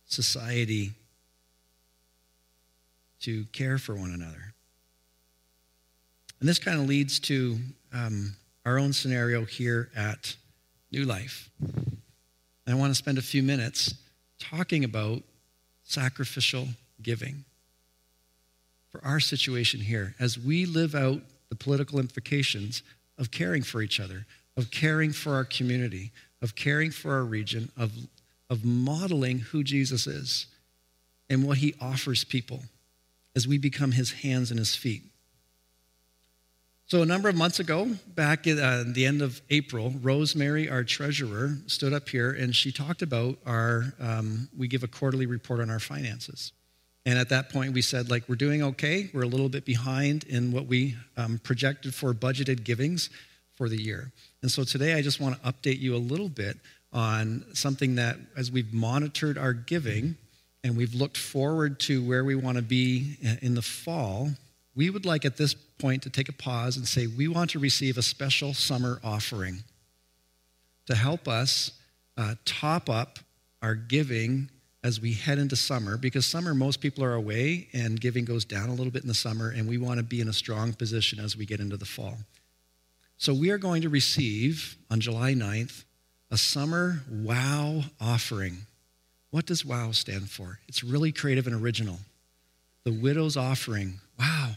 society 0.05 0.91
to 3.19 3.43
care 3.45 3.79
for 3.79 3.95
one 3.95 4.13
another. 4.13 4.53
And 6.39 6.47
this 6.47 6.59
kind 6.59 6.79
of 6.79 6.85
leads 6.85 7.19
to 7.21 7.57
um, 7.91 8.35
our 8.67 8.77
own 8.77 8.93
scenario 8.93 9.45
here 9.45 9.89
at 9.95 10.35
New 10.95 11.03
Life. 11.03 11.49
I 12.65 12.73
want 12.73 12.91
to 12.91 12.95
spend 12.95 13.17
a 13.17 13.21
few 13.21 13.43
minutes 13.43 13.95
talking 14.39 14.85
about 14.85 15.23
sacrificial 15.83 16.69
giving 17.01 17.43
for 18.87 19.03
our 19.03 19.19
situation 19.19 19.81
here 19.81 20.15
as 20.21 20.39
we 20.39 20.65
live 20.65 20.95
out 20.95 21.19
the 21.49 21.55
political 21.55 21.99
implications 21.99 22.81
of 23.17 23.29
caring 23.29 23.61
for 23.61 23.81
each 23.81 23.99
other, 23.99 24.25
of 24.55 24.71
caring 24.71 25.11
for 25.11 25.33
our 25.33 25.43
community, 25.43 26.13
of 26.41 26.55
caring 26.55 26.91
for 26.91 27.11
our 27.11 27.25
region, 27.25 27.69
of, 27.75 27.91
of 28.49 28.63
modeling 28.63 29.39
who 29.39 29.65
Jesus 29.65 30.07
is 30.07 30.47
and 31.29 31.45
what 31.45 31.57
he 31.57 31.75
offers 31.81 32.23
people 32.23 32.63
as 33.35 33.45
we 33.45 33.57
become 33.57 33.91
his 33.91 34.13
hands 34.13 34.49
and 34.49 34.59
his 34.59 34.75
feet. 34.75 35.03
So, 36.87 37.01
a 37.01 37.05
number 37.05 37.29
of 37.29 37.35
months 37.35 37.59
ago, 37.59 37.89
back 38.13 38.45
at 38.45 38.59
uh, 38.59 38.83
the 38.85 39.07
end 39.07 39.23
of 39.23 39.41
April, 39.49 39.91
Rosemary, 40.03 40.69
our 40.69 40.83
treasurer, 40.83 41.57
stood 41.65 41.93
up 41.93 42.07
here 42.07 42.31
and 42.31 42.55
she 42.55 42.71
talked 42.71 43.01
about 43.01 43.39
our, 43.43 43.91
um, 43.99 44.47
we 44.55 44.67
give 44.67 44.83
a 44.83 44.87
quarterly 44.87 45.25
report 45.25 45.61
on 45.61 45.71
our 45.71 45.79
finances. 45.79 46.51
And 47.03 47.17
at 47.17 47.29
that 47.29 47.49
point, 47.49 47.73
we 47.73 47.81
said, 47.81 48.11
like, 48.11 48.29
we're 48.29 48.35
doing 48.35 48.61
okay. 48.61 49.09
We're 49.15 49.23
a 49.23 49.27
little 49.27 49.49
bit 49.49 49.65
behind 49.65 50.25
in 50.25 50.51
what 50.51 50.67
we 50.67 50.95
um, 51.17 51.39
projected 51.39 51.95
for 51.95 52.13
budgeted 52.13 52.63
givings 52.63 53.09
for 53.55 53.67
the 53.67 53.81
year. 53.81 54.11
And 54.43 54.51
so 54.51 54.63
today, 54.63 54.93
I 54.93 55.01
just 55.01 55.19
want 55.19 55.41
to 55.41 55.51
update 55.51 55.79
you 55.79 55.95
a 55.95 55.97
little 55.97 56.29
bit 56.29 56.57
on 56.93 57.45
something 57.53 57.95
that, 57.95 58.17
as 58.37 58.51
we've 58.51 58.71
monitored 58.71 59.39
our 59.39 59.53
giving 59.53 60.17
and 60.63 60.77
we've 60.77 60.93
looked 60.93 61.17
forward 61.17 61.79
to 61.79 62.07
where 62.07 62.23
we 62.23 62.35
want 62.35 62.57
to 62.57 62.63
be 62.63 63.17
in 63.41 63.55
the 63.55 63.63
fall, 63.63 64.29
we 64.75 64.89
would 64.89 65.05
like 65.05 65.23
at 65.23 65.37
this 65.37 65.53
point 65.53 66.03
to 66.03 66.09
take 66.09 66.29
a 66.29 66.33
pause 66.33 66.75
and 66.77 66.87
say, 66.87 67.07
we 67.07 67.27
want 67.27 67.51
to 67.51 67.59
receive 67.59 67.97
a 67.97 68.01
special 68.01 68.53
summer 68.53 68.99
offering 69.03 69.63
to 70.87 70.95
help 70.95 71.27
us 71.27 71.71
uh, 72.17 72.35
top 72.43 72.89
up 72.89 73.19
our 73.61 73.75
giving 73.75 74.49
as 74.83 75.01
we 75.01 75.13
head 75.13 75.39
into 75.39 75.55
summer 75.55 75.97
because 75.97 76.25
summer 76.25 76.53
most 76.53 76.79
people 76.79 77.03
are 77.03 77.13
away 77.13 77.67
and 77.73 77.99
giving 77.99 78.25
goes 78.25 78.45
down 78.45 78.69
a 78.69 78.73
little 78.73 78.91
bit 78.91 79.01
in 79.01 79.07
the 79.07 79.13
summer 79.13 79.49
and 79.49 79.67
we 79.67 79.77
want 79.77 79.97
to 79.97 80.03
be 80.03 80.21
in 80.21 80.27
a 80.27 80.33
strong 80.33 80.73
position 80.73 81.19
as 81.19 81.35
we 81.35 81.45
get 81.45 81.59
into 81.59 81.77
the 81.77 81.85
fall. 81.85 82.17
So 83.17 83.33
we 83.33 83.49
are 83.49 83.57
going 83.57 83.81
to 83.81 83.89
receive 83.89 84.77
on 84.91 84.99
july 84.99 85.33
9th 85.33 85.85
a 86.29 86.37
summer 86.37 87.01
wow 87.09 87.81
offering. 87.99 88.57
What 89.31 89.45
does 89.45 89.65
wow 89.65 89.91
stand 89.91 90.29
for? 90.29 90.59
It's 90.67 90.83
really 90.83 91.11
creative 91.11 91.47
and 91.47 91.55
original. 91.55 91.99
The 92.83 92.91
widow's 92.91 93.37
offering. 93.37 93.99
Wow 94.19 94.51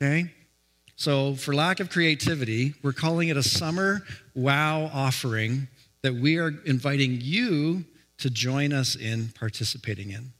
okay 0.00 0.32
so 0.96 1.34
for 1.34 1.54
lack 1.54 1.80
of 1.80 1.90
creativity 1.90 2.74
we're 2.82 2.92
calling 2.92 3.28
it 3.28 3.36
a 3.36 3.42
summer 3.42 4.02
wow 4.34 4.90
offering 4.92 5.68
that 6.02 6.14
we 6.14 6.38
are 6.38 6.54
inviting 6.64 7.18
you 7.20 7.84
to 8.18 8.30
join 8.30 8.72
us 8.72 8.96
in 8.96 9.28
participating 9.28 10.10
in. 10.10 10.32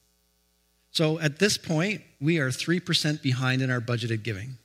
So 0.91 1.19
at 1.21 1.39
this 1.39 1.57
point, 1.57 2.03
we 2.21 2.39
are 2.39 2.49
3% 2.49 3.23
behind 3.23 3.63
in 3.63 3.71
our 3.71 3.81
budgeted 3.81 4.23
giving. 4.23 4.57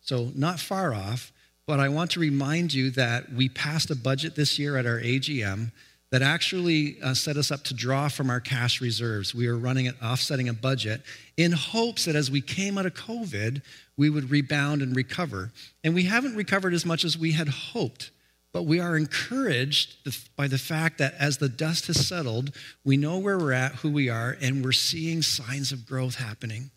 So 0.00 0.30
not 0.34 0.60
far 0.60 0.94
off, 0.94 1.32
but 1.66 1.80
I 1.80 1.88
want 1.88 2.12
to 2.12 2.20
remind 2.20 2.72
you 2.72 2.90
that 2.92 3.32
we 3.32 3.48
passed 3.48 3.90
a 3.90 3.96
budget 3.96 4.36
this 4.36 4.58
year 4.58 4.76
at 4.76 4.86
our 4.86 5.00
AGM 5.00 5.72
that 6.10 6.22
actually 6.22 6.96
uh, 7.02 7.14
set 7.14 7.36
us 7.36 7.50
up 7.50 7.64
to 7.64 7.74
draw 7.74 8.08
from 8.08 8.30
our 8.30 8.40
cash 8.40 8.80
reserves. 8.80 9.34
We 9.34 9.48
were 9.48 9.58
running 9.58 9.86
it, 9.86 9.96
offsetting 10.02 10.48
a 10.48 10.52
budget 10.52 11.02
in 11.36 11.52
hopes 11.52 12.04
that 12.04 12.14
as 12.14 12.30
we 12.30 12.40
came 12.40 12.78
out 12.78 12.86
of 12.86 12.94
COVID, 12.94 13.62
we 13.96 14.08
would 14.08 14.30
rebound 14.30 14.82
and 14.82 14.94
recover. 14.94 15.50
And 15.82 15.94
we 15.94 16.04
haven't 16.04 16.36
recovered 16.36 16.74
as 16.74 16.86
much 16.86 17.04
as 17.04 17.18
we 17.18 17.32
had 17.32 17.48
hoped. 17.48 18.10
But 18.52 18.62
we 18.62 18.80
are 18.80 18.96
encouraged 18.96 20.08
by 20.36 20.48
the 20.48 20.56
fact 20.56 20.98
that 20.98 21.14
as 21.18 21.38
the 21.38 21.48
dust 21.48 21.88
has 21.88 22.06
settled, 22.06 22.54
we 22.84 22.96
know 22.96 23.18
where 23.18 23.36
we're 23.36 23.52
at, 23.52 23.72
who 23.72 23.90
we 23.90 24.08
are, 24.08 24.36
and 24.40 24.64
we're 24.64 24.72
seeing 24.72 25.20
signs 25.20 25.72
of 25.72 25.84
growth 25.84 26.14
happening. 26.14 26.70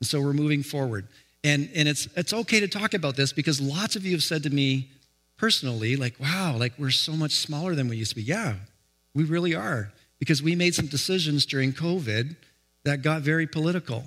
And 0.00 0.06
so 0.06 0.20
we're 0.20 0.34
moving 0.34 0.62
forward. 0.62 1.08
And, 1.44 1.70
and 1.74 1.88
it's, 1.88 2.08
it's 2.16 2.32
okay 2.32 2.60
to 2.60 2.68
talk 2.68 2.92
about 2.92 3.16
this 3.16 3.32
because 3.32 3.60
lots 3.60 3.96
of 3.96 4.04
you 4.04 4.12
have 4.12 4.22
said 4.22 4.42
to 4.42 4.50
me 4.50 4.90
personally, 5.38 5.96
like, 5.96 6.18
wow, 6.20 6.56
like 6.58 6.74
we're 6.78 6.90
so 6.90 7.12
much 7.12 7.32
smaller 7.32 7.74
than 7.74 7.88
we 7.88 7.96
used 7.96 8.10
to 8.10 8.16
be. 8.16 8.22
Yeah, 8.22 8.56
we 9.14 9.24
really 9.24 9.54
are 9.54 9.92
because 10.18 10.42
we 10.42 10.54
made 10.54 10.74
some 10.74 10.86
decisions 10.86 11.46
during 11.46 11.72
COVID 11.72 12.36
that 12.84 13.02
got 13.02 13.22
very 13.22 13.46
political. 13.46 14.04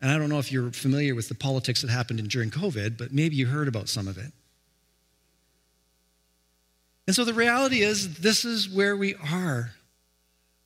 And 0.00 0.10
I 0.10 0.18
don't 0.18 0.28
know 0.28 0.38
if 0.38 0.52
you're 0.52 0.70
familiar 0.70 1.14
with 1.14 1.28
the 1.28 1.34
politics 1.34 1.82
that 1.82 1.90
happened 1.90 2.28
during 2.28 2.50
COVID, 2.50 2.98
but 2.98 3.12
maybe 3.12 3.36
you 3.36 3.46
heard 3.46 3.68
about 3.68 3.88
some 3.88 4.06
of 4.06 4.18
it. 4.18 4.32
And 7.06 7.16
so 7.16 7.24
the 7.24 7.34
reality 7.34 7.80
is, 7.80 8.18
this 8.18 8.44
is 8.44 8.68
where 8.68 8.96
we 8.96 9.14
are. 9.14 9.72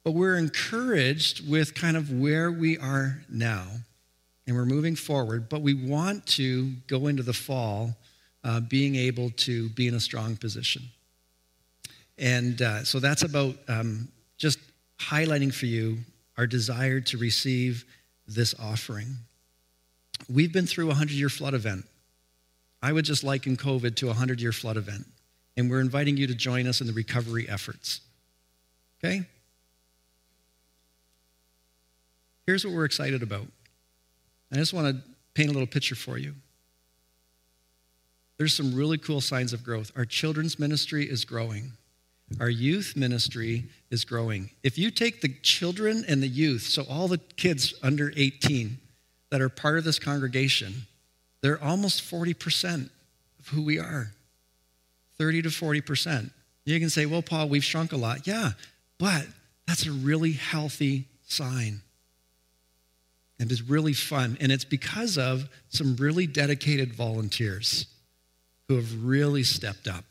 But 0.04 0.12
we're 0.12 0.36
encouraged 0.36 1.48
with 1.48 1.74
kind 1.74 1.96
of 1.96 2.10
where 2.10 2.50
we 2.50 2.76
are 2.78 3.22
now. 3.28 3.66
And 4.46 4.56
we're 4.56 4.66
moving 4.66 4.96
forward. 4.96 5.48
But 5.48 5.62
we 5.62 5.72
want 5.72 6.26
to 6.26 6.72
go 6.88 7.06
into 7.06 7.22
the 7.22 7.32
fall 7.32 7.96
uh, 8.44 8.60
being 8.60 8.96
able 8.96 9.30
to 9.30 9.68
be 9.70 9.88
in 9.88 9.94
a 9.94 10.00
strong 10.00 10.36
position. 10.36 10.82
And 12.18 12.60
uh, 12.60 12.84
so 12.84 13.00
that's 13.00 13.22
about 13.22 13.56
um, 13.68 14.08
just 14.38 14.58
highlighting 14.98 15.52
for 15.52 15.66
you 15.66 15.98
our 16.38 16.46
desire 16.46 17.00
to 17.00 17.18
receive 17.18 17.84
this 18.26 18.54
offering. 18.60 19.16
We've 20.32 20.52
been 20.52 20.66
through 20.66 20.86
a 20.86 20.88
100 20.88 21.12
year 21.12 21.28
flood 21.28 21.54
event. 21.54 21.84
I 22.82 22.92
would 22.92 23.04
just 23.04 23.22
liken 23.22 23.56
COVID 23.56 23.96
to 23.96 24.06
a 24.06 24.08
100 24.08 24.40
year 24.40 24.52
flood 24.52 24.76
event 24.76 25.06
and 25.56 25.70
we're 25.70 25.80
inviting 25.80 26.16
you 26.16 26.26
to 26.26 26.34
join 26.34 26.66
us 26.66 26.80
in 26.80 26.86
the 26.86 26.92
recovery 26.92 27.48
efforts. 27.48 28.00
Okay? 28.98 29.24
Here's 32.46 32.64
what 32.64 32.74
we're 32.74 32.84
excited 32.84 33.22
about. 33.22 33.46
I 34.50 34.56
just 34.56 34.72
want 34.72 34.88
to 34.88 35.02
paint 35.34 35.50
a 35.50 35.52
little 35.52 35.66
picture 35.66 35.94
for 35.94 36.18
you. 36.18 36.34
There's 38.42 38.54
some 38.54 38.74
really 38.74 38.98
cool 38.98 39.20
signs 39.20 39.52
of 39.52 39.62
growth. 39.62 39.92
Our 39.94 40.04
children's 40.04 40.58
ministry 40.58 41.08
is 41.08 41.24
growing. 41.24 41.74
Our 42.40 42.50
youth 42.50 42.94
ministry 42.96 43.66
is 43.88 44.04
growing. 44.04 44.50
If 44.64 44.76
you 44.76 44.90
take 44.90 45.20
the 45.20 45.28
children 45.42 46.04
and 46.08 46.20
the 46.20 46.26
youth, 46.26 46.62
so 46.62 46.82
all 46.90 47.06
the 47.06 47.18
kids 47.36 47.72
under 47.84 48.12
18 48.16 48.78
that 49.30 49.40
are 49.40 49.48
part 49.48 49.78
of 49.78 49.84
this 49.84 50.00
congregation, 50.00 50.74
they're 51.40 51.62
almost 51.62 52.02
40% 52.02 52.90
of 53.38 53.46
who 53.46 53.62
we 53.62 53.78
are. 53.78 54.10
30 55.18 55.42
to 55.42 55.48
40%. 55.50 56.32
You 56.64 56.80
can 56.80 56.90
say, 56.90 57.06
well, 57.06 57.22
Paul, 57.22 57.48
we've 57.48 57.62
shrunk 57.62 57.92
a 57.92 57.96
lot. 57.96 58.26
Yeah, 58.26 58.50
but 58.98 59.24
that's 59.68 59.86
a 59.86 59.92
really 59.92 60.32
healthy 60.32 61.06
sign. 61.28 61.80
And 63.38 63.52
it's 63.52 63.62
really 63.62 63.92
fun. 63.92 64.36
And 64.40 64.50
it's 64.50 64.64
because 64.64 65.16
of 65.16 65.48
some 65.68 65.94
really 65.94 66.26
dedicated 66.26 66.92
volunteers 66.92 67.86
who 68.72 68.78
have 68.78 69.04
really 69.04 69.42
stepped 69.42 69.86
up 69.86 70.04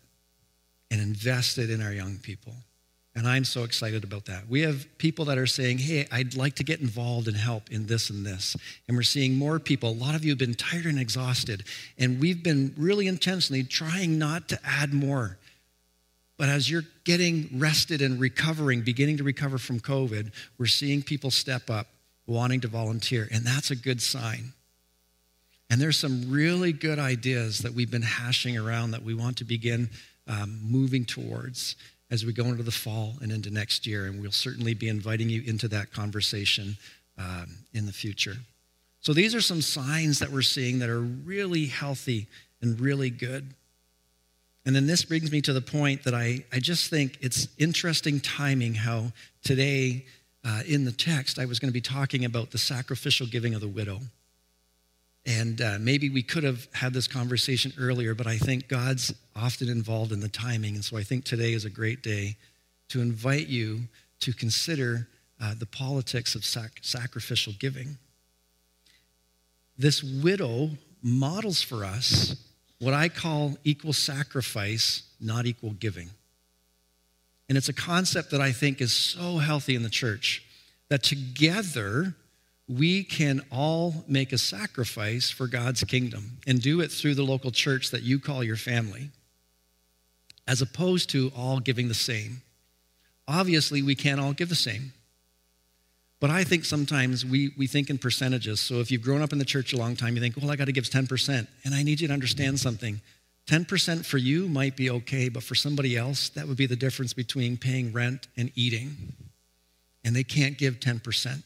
and 0.92 1.02
invested 1.02 1.72
in 1.72 1.82
our 1.82 1.92
young 1.92 2.18
people. 2.18 2.54
And 3.16 3.28
I'm 3.28 3.44
so 3.44 3.64
excited 3.64 4.04
about 4.04 4.26
that. 4.26 4.48
We 4.48 4.62
have 4.62 4.86
people 5.00 5.26
that 5.26 5.40
are 5.40 5.48
saying, 5.48 5.80
hey, 5.80 6.08
I'd 6.12 6.36
like 6.36 6.54
to 6.58 6.64
get 6.64 6.80
involved 6.80 7.28
and 7.28 7.36
help 7.36 7.72
in 7.72 7.88
this 7.88 8.12
and 8.12 8.24
this. 8.24 8.56
And 8.88 8.96
we're 8.96 9.02
seeing 9.02 9.34
more 9.34 9.58
people. 9.58 9.90
A 9.90 9.92
lot 9.92 10.14
of 10.14 10.24
you 10.24 10.30
have 10.32 10.38
been 10.38 10.54
tired 10.54 10.86
and 10.86 11.00
exhausted. 11.00 11.64
And 11.98 12.22
we've 12.22 12.44
been 12.44 12.76
really 12.78 13.08
intentionally 13.08 13.64
trying 13.64 14.20
not 14.20 14.48
to 14.50 14.60
add 14.64 14.94
more, 14.94 15.40
But 16.42 16.50
as 16.50 16.68
you're 16.72 16.86
getting 17.04 17.50
rested 17.54 18.02
and 18.02 18.20
recovering, 18.20 18.82
beginning 18.82 19.18
to 19.18 19.24
recover 19.24 19.60
from 19.60 19.80
COVID, 19.80 20.32
we're 20.58 20.66
seeing 20.66 21.04
people 21.04 21.30
step 21.30 21.70
up 21.70 21.86
wanting 22.26 22.62
to 22.62 22.68
volunteer, 22.68 23.28
and 23.32 23.46
that's 23.46 23.70
a 23.70 23.76
good 23.76 24.02
sign. 24.02 24.54
And 25.72 25.80
there's 25.80 25.98
some 25.98 26.30
really 26.30 26.74
good 26.74 27.00
ideas 27.00 27.60
that 27.60 27.74
we've 27.74 27.90
been 27.90 28.02
hashing 28.02 28.58
around 28.58 28.92
that 28.92 29.04
we 29.04 29.14
want 29.14 29.38
to 29.38 29.46
begin 29.46 29.90
um, 30.28 30.60
moving 30.62 31.06
towards 31.06 31.78
as 32.12 32.26
we 32.26 32.34
go 32.34 32.44
into 32.44 32.62
the 32.62 32.72
fall 32.72 33.14
and 33.22 33.32
into 33.32 33.50
next 33.50 33.88
year. 33.88 34.06
And 34.06 34.22
we'll 34.22 34.34
certainly 34.34 34.74
be 34.74 34.90
inviting 34.90 35.30
you 35.30 35.42
into 35.46 35.70
that 35.70 35.94
conversation 35.94 36.76
um, 37.18 37.56
in 37.74 37.86
the 37.86 37.94
future. 37.94 38.36
So 39.00 39.14
these 39.14 39.34
are 39.34 39.40
some 39.40 39.62
signs 39.62 40.20
that 40.20 40.30
we're 40.30 40.42
seeing 40.42 40.80
that 40.80 40.90
are 40.90 41.00
really 41.00 41.68
healthy 41.68 42.28
and 42.62 42.78
really 42.78 43.10
good. 43.10 43.54
And 44.66 44.76
then 44.76 44.88
this 44.88 45.06
brings 45.06 45.32
me 45.32 45.40
to 45.40 45.54
the 45.54 45.62
point 45.62 46.04
that 46.04 46.14
I, 46.14 46.44
I 46.52 46.60
just 46.60 46.90
think 46.90 47.18
it's 47.22 47.48
interesting 47.58 48.20
timing 48.20 48.74
how 48.74 49.14
today 49.42 50.04
uh, 50.44 50.64
in 50.68 50.84
the 50.84 50.92
text 50.92 51.40
I 51.40 51.46
was 51.46 51.60
going 51.60 51.70
to 51.70 51.74
be 51.74 51.80
talking 51.80 52.26
about 52.26 52.52
the 52.52 52.58
sacrificial 52.58 53.26
giving 53.26 53.56
of 53.56 53.62
the 53.62 53.70
widow. 53.70 54.02
And 55.26 55.62
uh, 55.62 55.78
maybe 55.80 56.10
we 56.10 56.24
could 56.24 56.44
have 56.44 56.68
had 56.74 56.94
this 56.94 57.08
conversation 57.08 57.72
earlier, 57.80 58.16
but 58.16 58.28
I 58.28 58.38
think 58.38 58.68
God's 58.68 59.14
often 59.36 59.70
involved 59.70 60.12
in 60.12 60.20
the 60.20 60.30
timing. 60.30 60.76
And 60.76 60.84
so 60.84 60.98
I 60.98 61.04
think 61.04 61.26
today 61.26 61.54
is 61.54 61.66
a 61.66 61.70
great 61.70 62.02
day 62.02 62.38
to 62.90 63.02
invite 63.02 63.48
you 63.48 63.82
to 64.22 64.34
consider 64.34 65.08
uh, 65.40 65.54
the 65.58 65.66
politics 65.66 66.36
of 66.36 66.44
sac- 66.44 66.80
sacrificial 66.82 67.54
giving. 67.60 67.98
This 69.78 70.04
widow 70.04 70.72
models 71.04 71.62
for 71.62 71.86
us 71.86 72.36
what 72.82 72.96
I 72.96 73.10
call 73.10 73.58
equal 73.64 73.94
sacrifice, 73.94 75.04
not 75.20 75.46
equal 75.46 75.70
giving. 75.74 76.10
And 77.48 77.56
it's 77.56 77.70
a 77.70 77.74
concept 77.74 78.32
that 78.32 78.42
I 78.42 78.52
think 78.52 78.82
is 78.82 78.92
so 78.92 79.38
healthy 79.38 79.76
in 79.76 79.84
the 79.84 79.90
church 79.90 80.44
that 80.90 81.04
together 81.04 82.16
we 82.78 83.04
can 83.04 83.42
all 83.52 84.06
make 84.08 84.32
a 84.32 84.38
sacrifice 84.38 85.30
for 85.30 85.48
God's 85.48 85.84
kingdom 85.84 86.38
and 86.48 86.62
do 86.62 86.80
it 86.80 86.92
through 86.92 87.16
the 87.16 87.24
local 87.24 87.52
church 87.52 87.92
that 87.92 88.04
you 88.04 88.20
call 88.20 88.44
your 88.44 88.56
family, 88.56 89.10
as 90.48 90.62
opposed 90.62 91.10
to 91.10 91.32
all 91.36 91.60
giving 91.60 91.88
the 91.88 91.94
same. 91.94 92.42
Obviously, 93.28 93.82
we 93.82 93.96
can't 93.96 94.20
all 94.20 94.34
give 94.34 94.50
the 94.50 94.56
same. 94.56 94.94
But 96.20 96.30
I 96.30 96.44
think 96.44 96.66
sometimes 96.66 97.26
we, 97.26 97.52
we 97.58 97.68
think 97.68 97.90
in 97.90 97.98
percentages. 97.98 98.60
So 98.60 98.76
if 98.76 98.92
you've 98.92 99.02
grown 99.02 99.22
up 99.22 99.34
in 99.34 99.40
the 99.40 99.46
church 99.46 99.74
a 99.74 99.78
long 99.78 99.96
time, 99.96 100.16
you 100.16 100.22
think, 100.22 100.38
well, 100.38 100.52
I 100.52 100.56
got 100.56 100.66
to 100.66 100.72
give 100.72 100.86
10%. 100.86 101.48
And 101.66 101.74
I 101.74 101.82
need 101.84 102.00
you 102.00 102.08
to 102.08 102.14
understand 102.14 102.60
something. 102.60 103.02
10% 103.48 104.06
for 104.06 104.20
you 104.20 104.48
might 104.48 104.78
be 104.78 104.90
okay, 104.92 105.30
but 105.30 105.42
for 105.42 105.56
somebody 105.56 105.98
else, 105.98 106.30
that 106.30 106.48
would 106.48 106.58
be 106.58 106.68
the 106.68 106.76
difference 106.76 107.14
between 107.14 107.58
paying 107.58 107.92
rent 107.92 108.28
and 108.38 108.52
eating. 108.56 109.14
And 110.04 110.16
they 110.16 110.24
can't 110.24 110.60
give 110.60 110.80
10%. 110.80 111.42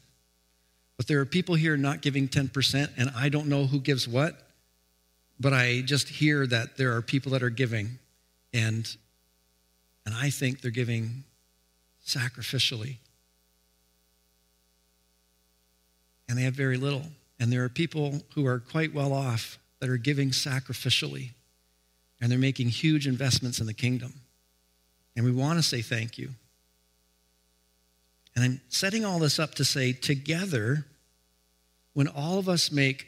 But 0.98 1.08
there 1.08 1.20
are 1.20 1.26
people 1.26 1.56
here 1.56 1.76
not 1.78 2.02
giving 2.02 2.28
10%, 2.28 2.90
and 2.98 3.12
I 3.16 3.30
don't 3.30 3.48
know 3.48 3.66
who 3.66 3.80
gives 3.80 4.08
what, 4.08 4.40
but 5.40 5.54
I 5.54 5.82
just 5.82 6.08
hear 6.08 6.48
that 6.48 6.78
there 6.78 6.96
are 6.96 7.02
people 7.02 7.34
that 7.34 7.44
are 7.44 7.50
giving, 7.50 8.00
and, 8.54 8.88
and 10.06 10.16
I 10.16 10.30
think 10.30 10.62
they're 10.62 10.72
giving 10.72 11.26
sacrificially. 12.06 12.98
and 16.28 16.38
they 16.38 16.44
have 16.44 16.54
very 16.54 16.78
little. 16.78 17.04
And 17.40 17.52
there 17.52 17.64
are 17.64 17.70
people 17.70 18.22
who 18.34 18.46
are 18.46 18.60
quite 18.60 18.94
well 18.94 19.14
off 19.14 19.60
that 19.80 19.90
are 19.90 19.98
giving 19.98 20.30
sacrificially, 20.30 21.32
and 22.22 22.32
they're 22.32 22.40
making 22.40 22.70
huge 22.70 23.08
investments 23.08 23.60
in 23.60 23.68
the 23.68 23.74
kingdom. 23.74 24.14
And 25.16 25.26
we 25.26 25.32
want 25.32 25.60
to 25.60 25.64
say 25.64 25.82
thank 25.82 26.18
you. 26.18 26.30
And 28.36 28.44
I'm 28.44 28.62
setting 28.70 29.06
all 29.06 29.20
this 29.20 29.40
up 29.40 29.56
to 29.56 29.66
say 29.66 29.94
together, 29.94 30.86
when 31.94 32.08
all 32.08 32.38
of 32.38 32.50
us 32.50 32.72
make 32.72 33.08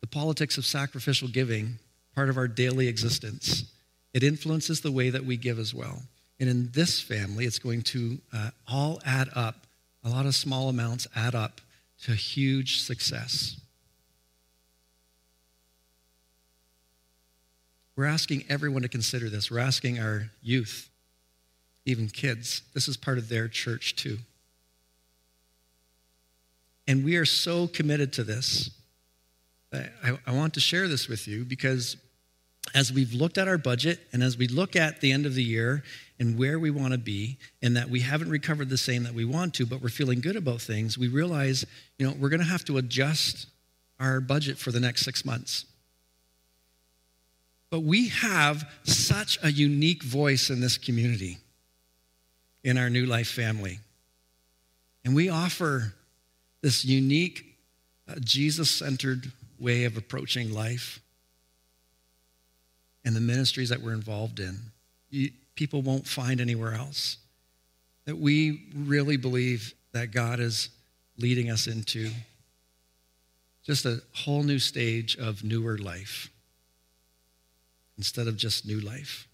the 0.00 0.06
politics 0.06 0.58
of 0.58 0.66
sacrificial 0.66 1.28
giving 1.28 1.78
part 2.14 2.28
of 2.28 2.36
our 2.36 2.48
daily 2.48 2.88
existence, 2.88 3.64
it 4.12 4.22
influences 4.22 4.82
the 4.82 4.92
way 4.92 5.08
that 5.10 5.24
we 5.24 5.36
give 5.36 5.58
as 5.58 5.72
well. 5.72 6.02
And 6.38 6.50
in 6.50 6.70
this 6.72 7.00
family, 7.00 7.46
it's 7.46 7.58
going 7.58 7.82
to 7.82 8.18
uh, 8.32 8.50
all 8.68 9.00
add 9.06 9.28
up. 9.34 9.66
A 10.04 10.10
lot 10.10 10.26
of 10.26 10.34
small 10.34 10.68
amounts 10.68 11.06
add 11.14 11.34
up 11.34 11.60
to 12.02 12.12
huge 12.12 12.82
success. 12.82 13.56
We're 17.94 18.06
asking 18.06 18.44
everyone 18.48 18.82
to 18.82 18.88
consider 18.88 19.28
this. 19.28 19.50
We're 19.50 19.60
asking 19.60 20.00
our 20.00 20.30
youth, 20.42 20.90
even 21.84 22.08
kids. 22.08 22.62
This 22.74 22.88
is 22.88 22.96
part 22.96 23.18
of 23.18 23.28
their 23.28 23.48
church 23.48 23.96
too. 23.96 24.18
And 26.86 27.04
we 27.04 27.16
are 27.16 27.24
so 27.24 27.66
committed 27.66 28.12
to 28.14 28.24
this. 28.24 28.70
I, 29.72 30.18
I, 30.26 30.32
want 30.32 30.54
to 30.54 30.60
share 30.60 30.86
this 30.86 31.08
with 31.08 31.26
you 31.26 31.44
because 31.44 31.96
as 32.74 32.92
we've 32.92 33.12
looked 33.12 33.38
at 33.38 33.48
our 33.48 33.58
budget 33.58 34.00
and 34.12 34.22
as 34.22 34.36
we 34.36 34.46
look 34.46 34.76
at 34.76 35.00
the 35.00 35.12
end 35.12 35.26
of 35.26 35.34
the 35.34 35.42
year 35.42 35.82
and 36.18 36.38
where 36.38 36.58
we 36.58 36.70
want 36.70 36.92
to 36.92 36.98
be 36.98 37.38
and 37.62 37.76
that 37.76 37.88
we 37.88 38.00
haven't 38.00 38.30
recovered 38.30 38.68
the 38.68 38.78
same 38.78 39.02
that 39.04 39.14
we 39.14 39.24
want 39.24 39.54
to 39.54 39.66
but 39.66 39.80
we're 39.82 39.88
feeling 39.88 40.20
good 40.20 40.36
about 40.36 40.60
things 40.60 40.98
we 40.98 41.08
realize 41.08 41.64
you 41.98 42.06
know 42.06 42.14
we're 42.18 42.28
going 42.28 42.40
to 42.40 42.46
have 42.46 42.64
to 42.66 42.76
adjust 42.76 43.46
our 43.98 44.20
budget 44.20 44.58
for 44.58 44.70
the 44.70 44.80
next 44.80 45.04
six 45.04 45.24
months 45.24 45.64
but 47.70 47.80
we 47.80 48.08
have 48.08 48.70
such 48.84 49.38
a 49.42 49.50
unique 49.50 50.02
voice 50.02 50.50
in 50.50 50.60
this 50.60 50.76
community 50.76 51.38
in 52.64 52.78
our 52.78 52.90
new 52.90 53.06
life 53.06 53.28
family 53.28 53.78
and 55.04 55.14
we 55.14 55.28
offer 55.28 55.94
this 56.60 56.84
unique 56.84 57.56
uh, 58.08 58.14
jesus-centered 58.20 59.32
way 59.58 59.84
of 59.84 59.96
approaching 59.96 60.52
life 60.52 61.00
and 63.04 63.16
the 63.16 63.20
ministries 63.20 63.68
that 63.70 63.80
we're 63.80 63.94
involved 63.94 64.40
in. 64.40 64.58
You, 65.10 65.30
people 65.54 65.82
won't 65.82 66.06
find 66.06 66.40
anywhere 66.40 66.74
else. 66.74 67.18
That 68.04 68.18
we 68.18 68.64
really 68.74 69.16
believe 69.16 69.74
that 69.92 70.10
God 70.10 70.40
is 70.40 70.70
leading 71.18 71.50
us 71.50 71.66
into 71.66 72.10
just 73.64 73.84
a 73.84 74.02
whole 74.12 74.42
new 74.42 74.58
stage 74.58 75.16
of 75.16 75.44
newer 75.44 75.78
life 75.78 76.30
instead 77.96 78.26
of 78.26 78.36
just 78.36 78.66
new 78.66 78.80
life. 78.80 79.28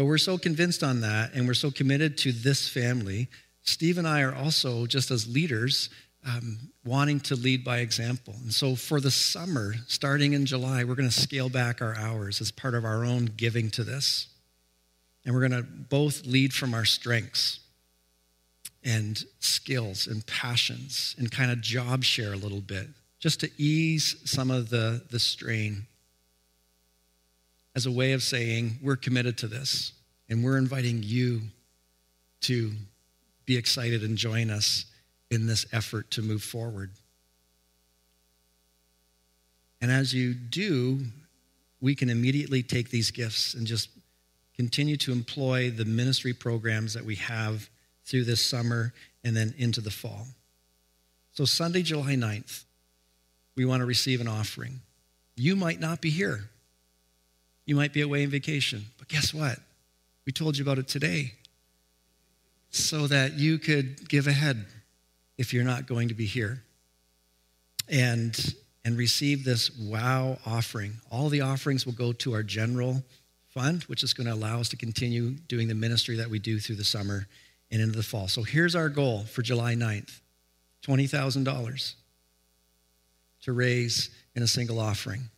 But 0.00 0.06
we're 0.06 0.16
so 0.16 0.38
convinced 0.38 0.82
on 0.82 1.02
that 1.02 1.34
and 1.34 1.46
we're 1.46 1.52
so 1.52 1.70
committed 1.70 2.16
to 2.20 2.32
this 2.32 2.66
family. 2.66 3.28
Steve 3.60 3.98
and 3.98 4.08
I 4.08 4.22
are 4.22 4.34
also, 4.34 4.86
just 4.86 5.10
as 5.10 5.28
leaders, 5.28 5.90
um, 6.26 6.56
wanting 6.86 7.20
to 7.20 7.34
lead 7.36 7.64
by 7.64 7.80
example. 7.80 8.34
And 8.42 8.50
so 8.50 8.76
for 8.76 8.98
the 8.98 9.10
summer, 9.10 9.74
starting 9.88 10.32
in 10.32 10.46
July, 10.46 10.84
we're 10.84 10.94
going 10.94 11.10
to 11.10 11.14
scale 11.14 11.50
back 11.50 11.82
our 11.82 11.94
hours 11.96 12.40
as 12.40 12.50
part 12.50 12.74
of 12.74 12.82
our 12.82 13.04
own 13.04 13.26
giving 13.36 13.68
to 13.72 13.84
this. 13.84 14.28
And 15.26 15.34
we're 15.34 15.46
going 15.46 15.62
to 15.62 15.68
both 15.68 16.24
lead 16.24 16.54
from 16.54 16.72
our 16.72 16.86
strengths 16.86 17.60
and 18.82 19.22
skills 19.38 20.06
and 20.06 20.26
passions 20.26 21.14
and 21.18 21.30
kind 21.30 21.50
of 21.50 21.60
job 21.60 22.04
share 22.04 22.32
a 22.32 22.38
little 22.38 22.62
bit 22.62 22.86
just 23.18 23.40
to 23.40 23.50
ease 23.58 24.16
some 24.24 24.50
of 24.50 24.70
the, 24.70 25.02
the 25.10 25.20
strain 25.20 25.86
as 27.74 27.86
a 27.86 27.90
way 27.90 28.12
of 28.12 28.22
saying 28.22 28.78
we're 28.82 28.96
committed 28.96 29.38
to 29.38 29.46
this 29.46 29.92
and 30.28 30.44
we're 30.44 30.58
inviting 30.58 31.02
you 31.02 31.42
to 32.42 32.72
be 33.46 33.56
excited 33.56 34.02
and 34.02 34.16
join 34.16 34.50
us 34.50 34.86
in 35.30 35.46
this 35.46 35.66
effort 35.72 36.10
to 36.12 36.22
move 36.22 36.42
forward. 36.42 36.90
And 39.80 39.90
as 39.90 40.12
you 40.12 40.34
do, 40.34 41.00
we 41.80 41.94
can 41.94 42.10
immediately 42.10 42.62
take 42.62 42.90
these 42.90 43.10
gifts 43.10 43.54
and 43.54 43.66
just 43.66 43.88
continue 44.54 44.96
to 44.98 45.12
employ 45.12 45.70
the 45.70 45.84
ministry 45.84 46.32
programs 46.32 46.92
that 46.94 47.04
we 47.04 47.14
have 47.16 47.68
through 48.04 48.24
this 48.24 48.44
summer 48.44 48.92
and 49.24 49.36
then 49.36 49.54
into 49.56 49.80
the 49.80 49.90
fall. 49.90 50.26
So, 51.32 51.44
Sunday, 51.44 51.82
July 51.82 52.14
9th, 52.14 52.64
we 53.56 53.64
want 53.64 53.80
to 53.80 53.86
receive 53.86 54.20
an 54.20 54.28
offering. 54.28 54.80
You 55.36 55.56
might 55.56 55.80
not 55.80 56.00
be 56.00 56.10
here. 56.10 56.50
You 57.70 57.76
might 57.76 57.92
be 57.92 58.00
away 58.00 58.24
on 58.24 58.30
vacation. 58.30 58.84
But 58.98 59.06
guess 59.06 59.32
what? 59.32 59.56
We 60.26 60.32
told 60.32 60.58
you 60.58 60.64
about 60.64 60.80
it 60.80 60.88
today 60.88 61.34
so 62.70 63.06
that 63.06 63.34
you 63.34 63.58
could 63.58 64.08
give 64.08 64.26
ahead 64.26 64.66
if 65.38 65.54
you're 65.54 65.62
not 65.62 65.86
going 65.86 66.08
to 66.08 66.14
be 66.14 66.26
here. 66.26 66.64
And 67.88 68.36
and 68.84 68.98
receive 68.98 69.44
this 69.44 69.70
wow 69.78 70.36
offering. 70.44 70.94
All 71.12 71.28
the 71.28 71.42
offerings 71.42 71.86
will 71.86 71.92
go 71.92 72.12
to 72.12 72.32
our 72.32 72.42
general 72.42 73.04
fund, 73.50 73.84
which 73.84 74.02
is 74.02 74.14
going 74.14 74.26
to 74.26 74.34
allow 74.34 74.58
us 74.58 74.68
to 74.70 74.76
continue 74.76 75.30
doing 75.46 75.68
the 75.68 75.74
ministry 75.76 76.16
that 76.16 76.28
we 76.28 76.40
do 76.40 76.58
through 76.58 76.74
the 76.74 76.82
summer 76.82 77.28
and 77.70 77.80
into 77.80 77.96
the 77.96 78.02
fall. 78.02 78.26
So 78.26 78.42
here's 78.42 78.74
our 78.74 78.88
goal 78.88 79.26
for 79.26 79.42
July 79.42 79.76
9th 79.76 80.18
$20,000 80.84 81.94
to 83.42 83.52
raise 83.52 84.10
in 84.34 84.42
a 84.42 84.48
single 84.48 84.80
offering. 84.80 85.30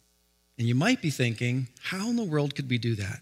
And 0.62 0.68
you 0.68 0.76
might 0.76 1.02
be 1.02 1.10
thinking, 1.10 1.66
how 1.82 2.08
in 2.08 2.14
the 2.14 2.22
world 2.22 2.54
could 2.54 2.70
we 2.70 2.78
do 2.78 2.94
that? 2.94 3.18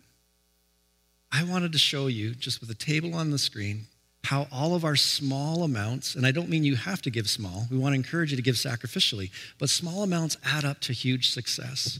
I 1.33 1.43
wanted 1.43 1.73
to 1.73 1.79
show 1.79 2.07
you, 2.07 2.35
just 2.35 2.61
with 2.61 2.69
a 2.69 2.75
table 2.75 3.15
on 3.15 3.31
the 3.31 3.39
screen, 3.39 3.87
how 4.25 4.47
all 4.53 4.75
of 4.75 4.85
our 4.85 4.95
small 4.95 5.65
amounts, 5.65 6.15
and 6.15 6.27
I 6.27 6.33
don't 6.33 6.51
mean 6.51 6.65
you 6.65 6.77
have 6.77 7.01
to 7.01 7.11
give 7.11 7.31
small, 7.31 7.67
we 7.71 7.79
want 7.79 7.95
to 7.95 7.97
encourage 7.97 8.31
you 8.31 8.37
to 8.37 8.43
give 8.43 8.57
sacrificially, 8.57 9.31
but 9.59 9.71
small 9.71 10.03
amounts 10.03 10.37
add 10.45 10.67
up 10.67 10.81
to 10.81 10.93
huge 10.93 11.31
success. 11.31 11.99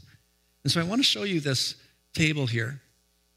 And 0.63 0.71
so 0.71 0.79
I 0.79 0.85
want 0.85 0.99
to 0.99 1.05
show 1.05 1.23
you 1.23 1.41
this 1.41 1.75
table 2.13 2.47
here, 2.47 2.83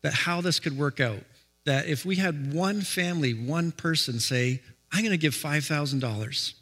that 0.01 0.13
how 0.13 0.41
this 0.41 0.59
could 0.59 0.77
work 0.77 0.99
out. 0.99 1.23
That 1.63 1.87
if 1.87 2.03
we 2.03 2.17
had 2.17 2.53
one 2.53 2.81
family, 2.81 3.33
one 3.33 3.71
person 3.71 4.19
say, 4.19 4.59
I'm 4.91 5.03
going 5.03 5.11
to 5.11 5.17
give 5.17 5.35
$5,000. 5.35 6.53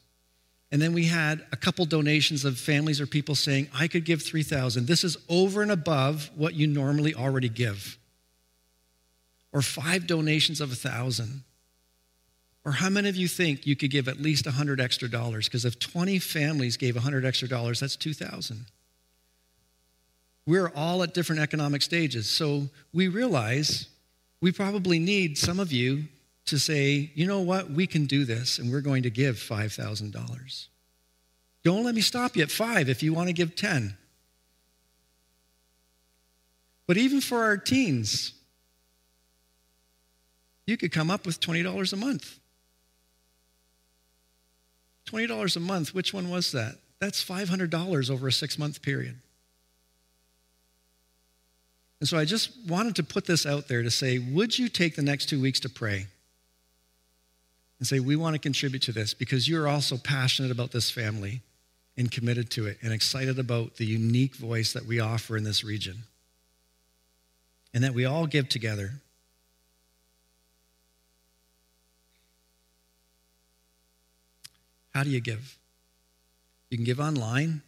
And 0.71 0.81
then 0.81 0.93
we 0.93 1.05
had 1.05 1.45
a 1.51 1.57
couple 1.57 1.85
donations 1.85 2.45
of 2.45 2.57
families 2.57 3.01
or 3.01 3.05
people 3.05 3.35
saying, 3.35 3.67
I 3.73 3.87
could 3.87 4.05
give 4.05 4.23
3,000. 4.23 4.87
This 4.87 5.03
is 5.03 5.17
over 5.27 5.61
and 5.61 5.71
above 5.71 6.31
what 6.35 6.53
you 6.53 6.65
normally 6.65 7.13
already 7.13 7.49
give. 7.49 7.97
Or 9.51 9.61
five 9.61 10.07
donations 10.07 10.61
of 10.61 10.69
a 10.69 10.79
1,000. 10.79 11.43
Or 12.63 12.71
how 12.71 12.89
many 12.89 13.09
of 13.09 13.17
you 13.17 13.27
think 13.27 13.67
you 13.67 13.75
could 13.75 13.91
give 13.91 14.07
at 14.07 14.21
least 14.21 14.45
100 14.45 14.79
extra 14.79 15.09
dollars? 15.09 15.47
Because 15.47 15.65
if 15.65 15.77
20 15.79 16.19
families 16.19 16.77
gave 16.77 16.95
100 16.95 17.25
extra 17.25 17.49
dollars, 17.49 17.81
that's 17.81 17.97
2,000. 17.97 18.65
We're 20.45 20.69
all 20.69 21.03
at 21.03 21.13
different 21.13 21.41
economic 21.41 21.81
stages. 21.81 22.29
So 22.29 22.69
we 22.93 23.09
realize 23.09 23.87
we 24.41 24.51
probably 24.51 24.99
need 24.99 25.37
some 25.37 25.59
of 25.59 25.71
you 25.73 26.05
to 26.45 26.57
say, 26.57 27.11
you 27.13 27.27
know 27.27 27.41
what, 27.41 27.69
we 27.69 27.87
can 27.87 28.05
do 28.05 28.25
this, 28.25 28.59
and 28.59 28.71
we're 28.71 28.81
going 28.81 29.03
to 29.03 29.09
give 29.09 29.35
$5,000. 29.35 30.67
Don't 31.63 31.83
let 31.83 31.95
me 31.95 32.01
stop 32.01 32.35
you 32.35 32.43
at 32.43 32.51
five 32.51 32.89
if 32.89 33.03
you 33.03 33.13
want 33.13 33.27
to 33.27 33.33
give 33.33 33.55
10. 33.55 33.95
But 36.87 36.97
even 36.97 37.21
for 37.21 37.43
our 37.43 37.57
teens, 37.57 38.33
you 40.65 40.77
could 40.77 40.91
come 40.91 41.11
up 41.11 41.25
with 41.25 41.39
$20 41.39 41.93
a 41.93 41.95
month. 41.95 42.39
$20 45.05 45.55
a 45.55 45.59
month, 45.59 45.93
which 45.93 46.13
one 46.13 46.29
was 46.29 46.51
that? 46.51 46.75
That's 46.99 47.23
$500 47.23 48.09
over 48.09 48.27
a 48.27 48.31
six 48.31 48.57
month 48.57 48.81
period. 48.81 49.15
And 51.99 52.09
so 52.09 52.17
I 52.17 52.25
just 52.25 52.51
wanted 52.67 52.95
to 52.95 53.03
put 53.03 53.25
this 53.25 53.45
out 53.45 53.67
there 53.67 53.83
to 53.83 53.91
say, 53.91 54.17
would 54.17 54.57
you 54.57 54.69
take 54.69 54.95
the 54.95 55.01
next 55.01 55.27
two 55.27 55.39
weeks 55.39 55.59
to 55.61 55.69
pray? 55.69 56.07
And 57.81 57.87
say, 57.87 57.99
we 57.99 58.15
want 58.15 58.35
to 58.35 58.39
contribute 58.39 58.83
to 58.83 58.91
this 58.91 59.15
because 59.15 59.49
you're 59.49 59.67
also 59.67 59.97
passionate 59.97 60.51
about 60.51 60.71
this 60.71 60.91
family 60.91 61.41
and 61.97 62.11
committed 62.11 62.51
to 62.51 62.67
it 62.67 62.77
and 62.83 62.93
excited 62.93 63.39
about 63.39 63.77
the 63.77 63.85
unique 63.87 64.35
voice 64.35 64.73
that 64.73 64.85
we 64.85 64.99
offer 64.99 65.35
in 65.35 65.43
this 65.43 65.63
region. 65.63 66.03
And 67.73 67.83
that 67.83 67.95
we 67.95 68.05
all 68.05 68.27
give 68.27 68.47
together. 68.49 68.91
How 74.93 75.03
do 75.03 75.09
you 75.09 75.19
give? 75.19 75.57
You 76.69 76.77
can 76.77 76.85
give 76.85 76.99
online. 76.99 77.63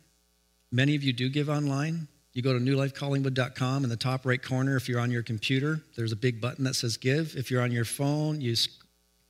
Many 0.71 0.95
of 0.95 1.01
you 1.01 1.11
do 1.11 1.27
give 1.27 1.49
online. 1.49 2.07
You 2.33 2.43
go 2.43 2.53
to 2.53 2.59
newlifecollingwood.com 2.59 3.83
in 3.83 3.89
the 3.89 3.97
top 3.97 4.27
right 4.27 4.43
corner. 4.43 4.75
If 4.75 4.87
you're 4.87 4.99
on 4.99 5.09
your 5.09 5.23
computer, 5.23 5.81
there's 5.95 6.11
a 6.11 6.15
big 6.15 6.39
button 6.39 6.65
that 6.65 6.75
says 6.75 6.97
give. 6.97 7.35
If 7.35 7.49
you're 7.49 7.63
on 7.63 7.71
your 7.71 7.85
phone, 7.85 8.39
you 8.39 8.55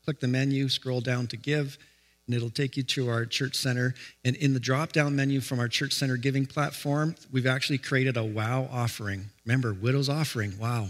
click 0.04 0.20
the 0.20 0.28
menu, 0.28 0.70
scroll 0.70 1.02
down 1.02 1.28
to 1.28 1.38
give, 1.38 1.78
and 2.26 2.36
it'll 2.36 2.50
take 2.50 2.78
you 2.78 2.84
to 2.84 3.10
our 3.10 3.26
church 3.26 3.56
center. 3.56 3.96
And 4.24 4.36
in 4.36 4.54
the 4.54 4.60
drop 4.60 4.92
down 4.92 5.16
menu 5.16 5.42
from 5.42 5.60
our 5.60 5.68
church 5.68 5.94
center 5.94 6.18
giving 6.18 6.46
platform, 6.46 7.16
we've 7.32 7.48
actually 7.48 7.80
created 7.80 8.18
a 8.18 8.24
wow 8.24 8.68
offering. 8.72 9.30
Remember, 9.46 9.74
widow's 9.74 10.10
offering. 10.10 10.58
Wow. 10.58 10.88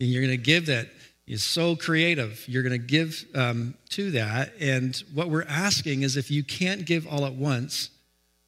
And 0.00 0.08
you're 0.08 0.22
going 0.22 0.36
to 0.36 0.42
give 0.42 0.66
that. 0.66 0.88
Is 1.26 1.42
so 1.42 1.76
creative. 1.76 2.42
You're 2.48 2.62
going 2.62 2.80
to 2.80 2.86
give 2.86 3.26
um, 3.34 3.74
to 3.90 4.12
that. 4.12 4.54
And 4.62 4.96
what 5.12 5.28
we're 5.28 5.44
asking 5.44 6.00
is 6.00 6.16
if 6.16 6.30
you 6.30 6.42
can't 6.42 6.86
give 6.86 7.06
all 7.06 7.26
at 7.26 7.34
once, 7.34 7.90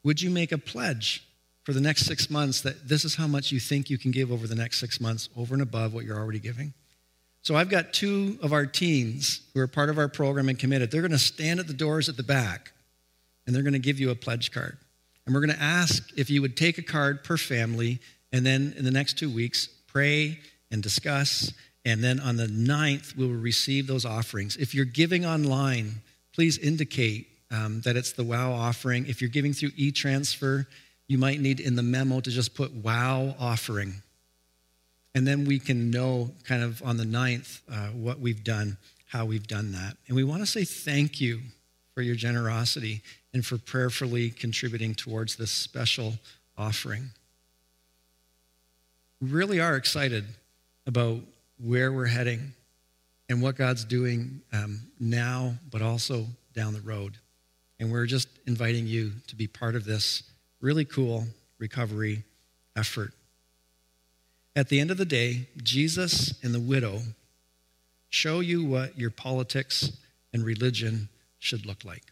would 0.03 0.23
you 0.23 0.31
make 0.31 0.51
a 0.51 0.57
pledge? 0.57 1.23
for 1.71 1.75
the 1.75 1.81
next 1.81 2.07
six 2.07 2.31
months 2.31 2.63
that 2.63 2.89
this 2.89 3.05
is 3.05 3.15
how 3.15 3.27
much 3.27 3.53
you 3.53 3.61
think 3.61 3.91
you 3.91 3.99
can 3.99 4.11
give 4.11 4.33
over 4.33 4.47
the 4.47 4.55
next 4.55 4.79
six 4.79 5.01
months, 5.01 5.29
over 5.37 5.55
and 5.55 5.63
above 5.63 5.93
what 5.95 6.05
you're 6.05 6.19
already 6.19 6.39
giving. 6.39 6.73
So 7.43 7.57
I've 7.57 7.71
got 7.71 7.93
two 7.93 8.39
of 8.43 8.53
our 8.53 8.67
teens 8.67 9.41
who 9.55 9.61
are 9.61 9.67
part 9.67 9.89
of 9.89 9.99
our 9.99 10.09
program 10.09 10.49
and 10.49 10.59
committed. 10.59 10.91
They're 10.91 11.01
going 11.01 11.11
to 11.13 11.19
stand 11.19 11.59
at 11.61 11.67
the 11.67 11.73
doors 11.73 12.09
at 12.09 12.17
the 12.17 12.23
back 12.23 12.73
and 13.47 13.55
they're 13.55 13.63
going 13.63 13.73
to 13.73 13.79
give 13.79 13.99
you 13.99 14.11
a 14.11 14.15
pledge 14.15 14.53
card. 14.53 14.77
And 15.25 15.35
we're 15.35 15.41
going 15.41 15.57
to 15.57 15.63
ask 15.63 16.11
if 16.17 16.29
you 16.29 16.43
would 16.43 16.57
take 16.57 16.79
a 16.79 16.83
card 16.83 17.25
per 17.25 17.37
family 17.37 18.01
and 18.33 18.45
then 18.45 18.75
in 18.77 18.85
the 18.85 18.91
next 18.91 19.19
two 19.19 19.31
weeks, 19.31 19.69
pray 19.87 20.39
and 20.71 20.83
discuss. 20.83 21.53
And 21.85 22.05
then 22.05 22.21
on 22.21 22.37
the 22.37 22.47
9th, 22.47 23.17
we 23.17 23.27
will 23.27 23.35
receive 23.35 23.87
those 23.87 24.05
offerings. 24.05 24.57
If 24.57 24.75
you're 24.75 24.85
giving 24.85 25.25
online, 25.25 26.03
please 26.35 26.59
indicate 26.59 27.27
um, 27.51 27.81
that 27.83 27.97
it's 27.97 28.13
the 28.13 28.23
WOW 28.23 28.53
offering. 28.53 29.07
If 29.07 29.21
you're 29.21 29.31
giving 29.31 29.53
through 29.53 29.71
e 29.77 29.91
transfer, 29.91 30.67
you 31.09 31.19
might 31.19 31.41
need 31.41 31.59
in 31.59 31.75
the 31.75 31.83
memo 31.83 32.21
to 32.21 32.31
just 32.31 32.55
put 32.55 32.73
wow 32.73 33.35
offering. 33.39 34.03
And 35.15 35.27
then 35.27 35.45
we 35.45 35.59
can 35.59 35.91
know 35.91 36.31
kind 36.45 36.63
of 36.63 36.83
on 36.83 36.97
the 36.97 37.05
ninth 37.05 37.61
uh, 37.71 37.89
what 37.89 38.21
we've 38.21 38.45
done, 38.45 38.77
how 39.07 39.25
we've 39.25 39.47
done 39.47 39.73
that. 39.73 39.97
And 40.07 40.17
we 40.17 40.25
want 40.25 40.43
to 40.43 40.47
say 40.47 40.65
thank 40.65 41.21
you 41.21 41.41
for 41.95 42.03
your 42.03 42.15
generosity 42.15 43.03
and 43.35 43.45
for 43.45 43.59
prayerfully 43.59 44.31
contributing 44.31 44.95
towards 44.95 45.37
this 45.37 45.51
special 45.51 46.15
offering. 46.57 47.11
We 49.21 49.29
really 49.31 49.61
are 49.61 49.77
excited 49.77 50.25
about 50.87 51.21
where 51.59 51.93
we're 51.93 52.07
heading 52.07 52.53
and 53.29 53.43
what 53.43 53.57
God's 53.57 53.85
doing 53.85 54.41
um, 54.53 54.81
now, 54.99 55.55
but 55.71 55.83
also 55.83 56.27
down 56.55 56.73
the 56.73 56.81
road. 56.81 57.19
And 57.79 57.91
we're 57.91 58.07
just 58.07 58.29
inviting 58.47 58.87
you 58.87 59.13
to 59.29 59.37
be 59.37 59.47
part 59.47 59.75
of 59.75 59.85
this 59.85 60.23
really 60.61 60.85
cool 60.85 61.27
recovery 61.59 62.25
effort. 62.77 63.13
At 64.61 64.69
the 64.69 64.79
end 64.79 64.91
of 64.91 64.99
the 64.99 65.07
day, 65.07 65.47
Jesus 65.63 66.35
and 66.45 66.55
the 66.55 66.61
widow 66.61 67.01
show 68.11 68.41
you 68.41 68.63
what 68.63 68.99
your 68.99 69.09
politics 69.09 69.91
and 70.35 70.45
religion 70.45 71.09
should 71.39 71.65
look 71.65 71.83
like. 71.83 72.03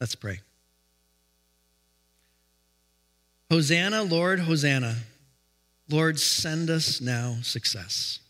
Let's 0.00 0.14
pray. 0.14 0.38
Hosanna, 3.50 4.04
Lord, 4.04 4.38
Hosanna. 4.38 4.94
Lord, 5.90 6.20
send 6.20 6.70
us 6.70 7.00
now 7.00 7.38
success. 7.42 8.20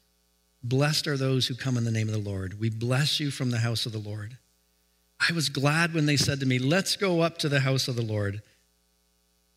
Blessed 0.62 1.06
are 1.06 1.18
those 1.18 1.46
who 1.46 1.54
come 1.54 1.76
in 1.76 1.84
the 1.84 1.90
name 1.90 2.08
of 2.08 2.14
the 2.14 2.30
Lord. 2.30 2.58
We 2.58 2.70
bless 2.70 3.20
you 3.20 3.30
from 3.30 3.50
the 3.50 3.58
house 3.58 3.84
of 3.84 3.92
the 3.92 3.98
Lord. 3.98 4.38
I 5.20 5.32
was 5.32 5.48
glad 5.48 5.94
when 5.94 6.06
they 6.06 6.16
said 6.16 6.40
to 6.40 6.46
me, 6.46 6.58
Let's 6.58 6.96
go 6.96 7.20
up 7.20 7.38
to 7.38 7.48
the 7.48 7.60
house 7.60 7.88
of 7.88 7.96
the 7.96 8.02
Lord. 8.02 8.42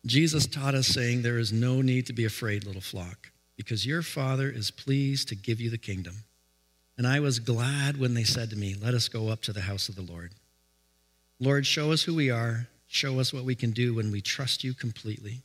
Jesus 0.06 0.46
taught 0.46 0.74
us, 0.74 0.86
saying, 0.86 1.22
There 1.22 1.38
is 1.38 1.52
no 1.52 1.82
need 1.82 2.06
to 2.06 2.12
be 2.12 2.24
afraid, 2.24 2.64
little 2.64 2.80
flock, 2.80 3.30
because 3.56 3.86
your 3.86 4.02
Father 4.02 4.48
is 4.48 4.70
pleased 4.70 5.28
to 5.28 5.34
give 5.34 5.60
you 5.60 5.70
the 5.70 5.78
kingdom. 5.78 6.24
And 6.96 7.06
I 7.06 7.20
was 7.20 7.38
glad 7.38 7.98
when 7.98 8.14
they 8.14 8.24
said 8.24 8.50
to 8.50 8.56
me, 8.56 8.74
Let 8.74 8.94
us 8.94 9.08
go 9.08 9.28
up 9.28 9.42
to 9.42 9.52
the 9.52 9.62
house 9.62 9.88
of 9.88 9.96
the 9.96 10.02
Lord. 10.02 10.32
Lord, 11.38 11.66
show 11.66 11.92
us 11.92 12.02
who 12.02 12.14
we 12.14 12.30
are. 12.30 12.68
Show 12.86 13.20
us 13.20 13.32
what 13.32 13.44
we 13.44 13.54
can 13.54 13.70
do 13.70 13.94
when 13.94 14.10
we 14.10 14.20
trust 14.20 14.64
you 14.64 14.74
completely. 14.74 15.42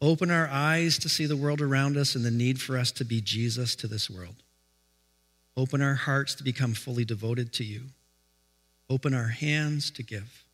Open 0.00 0.30
our 0.30 0.48
eyes 0.48 0.98
to 0.98 1.08
see 1.08 1.24
the 1.24 1.36
world 1.36 1.60
around 1.60 1.96
us 1.96 2.14
and 2.14 2.24
the 2.24 2.30
need 2.30 2.60
for 2.60 2.76
us 2.76 2.90
to 2.92 3.04
be 3.04 3.20
Jesus 3.20 3.76
to 3.76 3.86
this 3.86 4.10
world. 4.10 4.34
Open 5.56 5.80
our 5.80 5.94
hearts 5.94 6.34
to 6.34 6.42
become 6.42 6.74
fully 6.74 7.04
devoted 7.04 7.52
to 7.54 7.64
you 7.64 7.82
open 8.88 9.14
our 9.14 9.28
hands 9.28 9.90
to 9.92 10.02
give. 10.02 10.44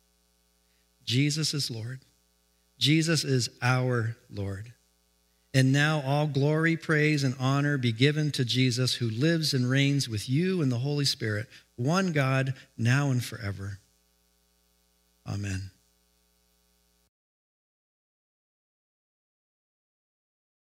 Jesus 1.03 1.53
is 1.53 1.71
Lord. 1.71 1.99
Jesus 2.77 3.23
is 3.23 3.49
our 3.61 4.15
Lord. 4.29 4.73
And 5.53 5.73
now 5.73 6.01
all 6.05 6.27
glory, 6.27 6.77
praise, 6.77 7.23
and 7.23 7.35
honor 7.39 7.77
be 7.77 7.91
given 7.91 8.31
to 8.31 8.45
Jesus, 8.45 8.95
who 8.95 9.09
lives 9.09 9.53
and 9.53 9.69
reigns 9.69 10.07
with 10.07 10.29
you 10.29 10.61
in 10.61 10.69
the 10.69 10.79
Holy 10.79 11.05
Spirit, 11.05 11.47
one 11.75 12.13
God, 12.13 12.53
now 12.77 13.11
and 13.11 13.23
forever. 13.23 13.79
Amen. 15.27 15.71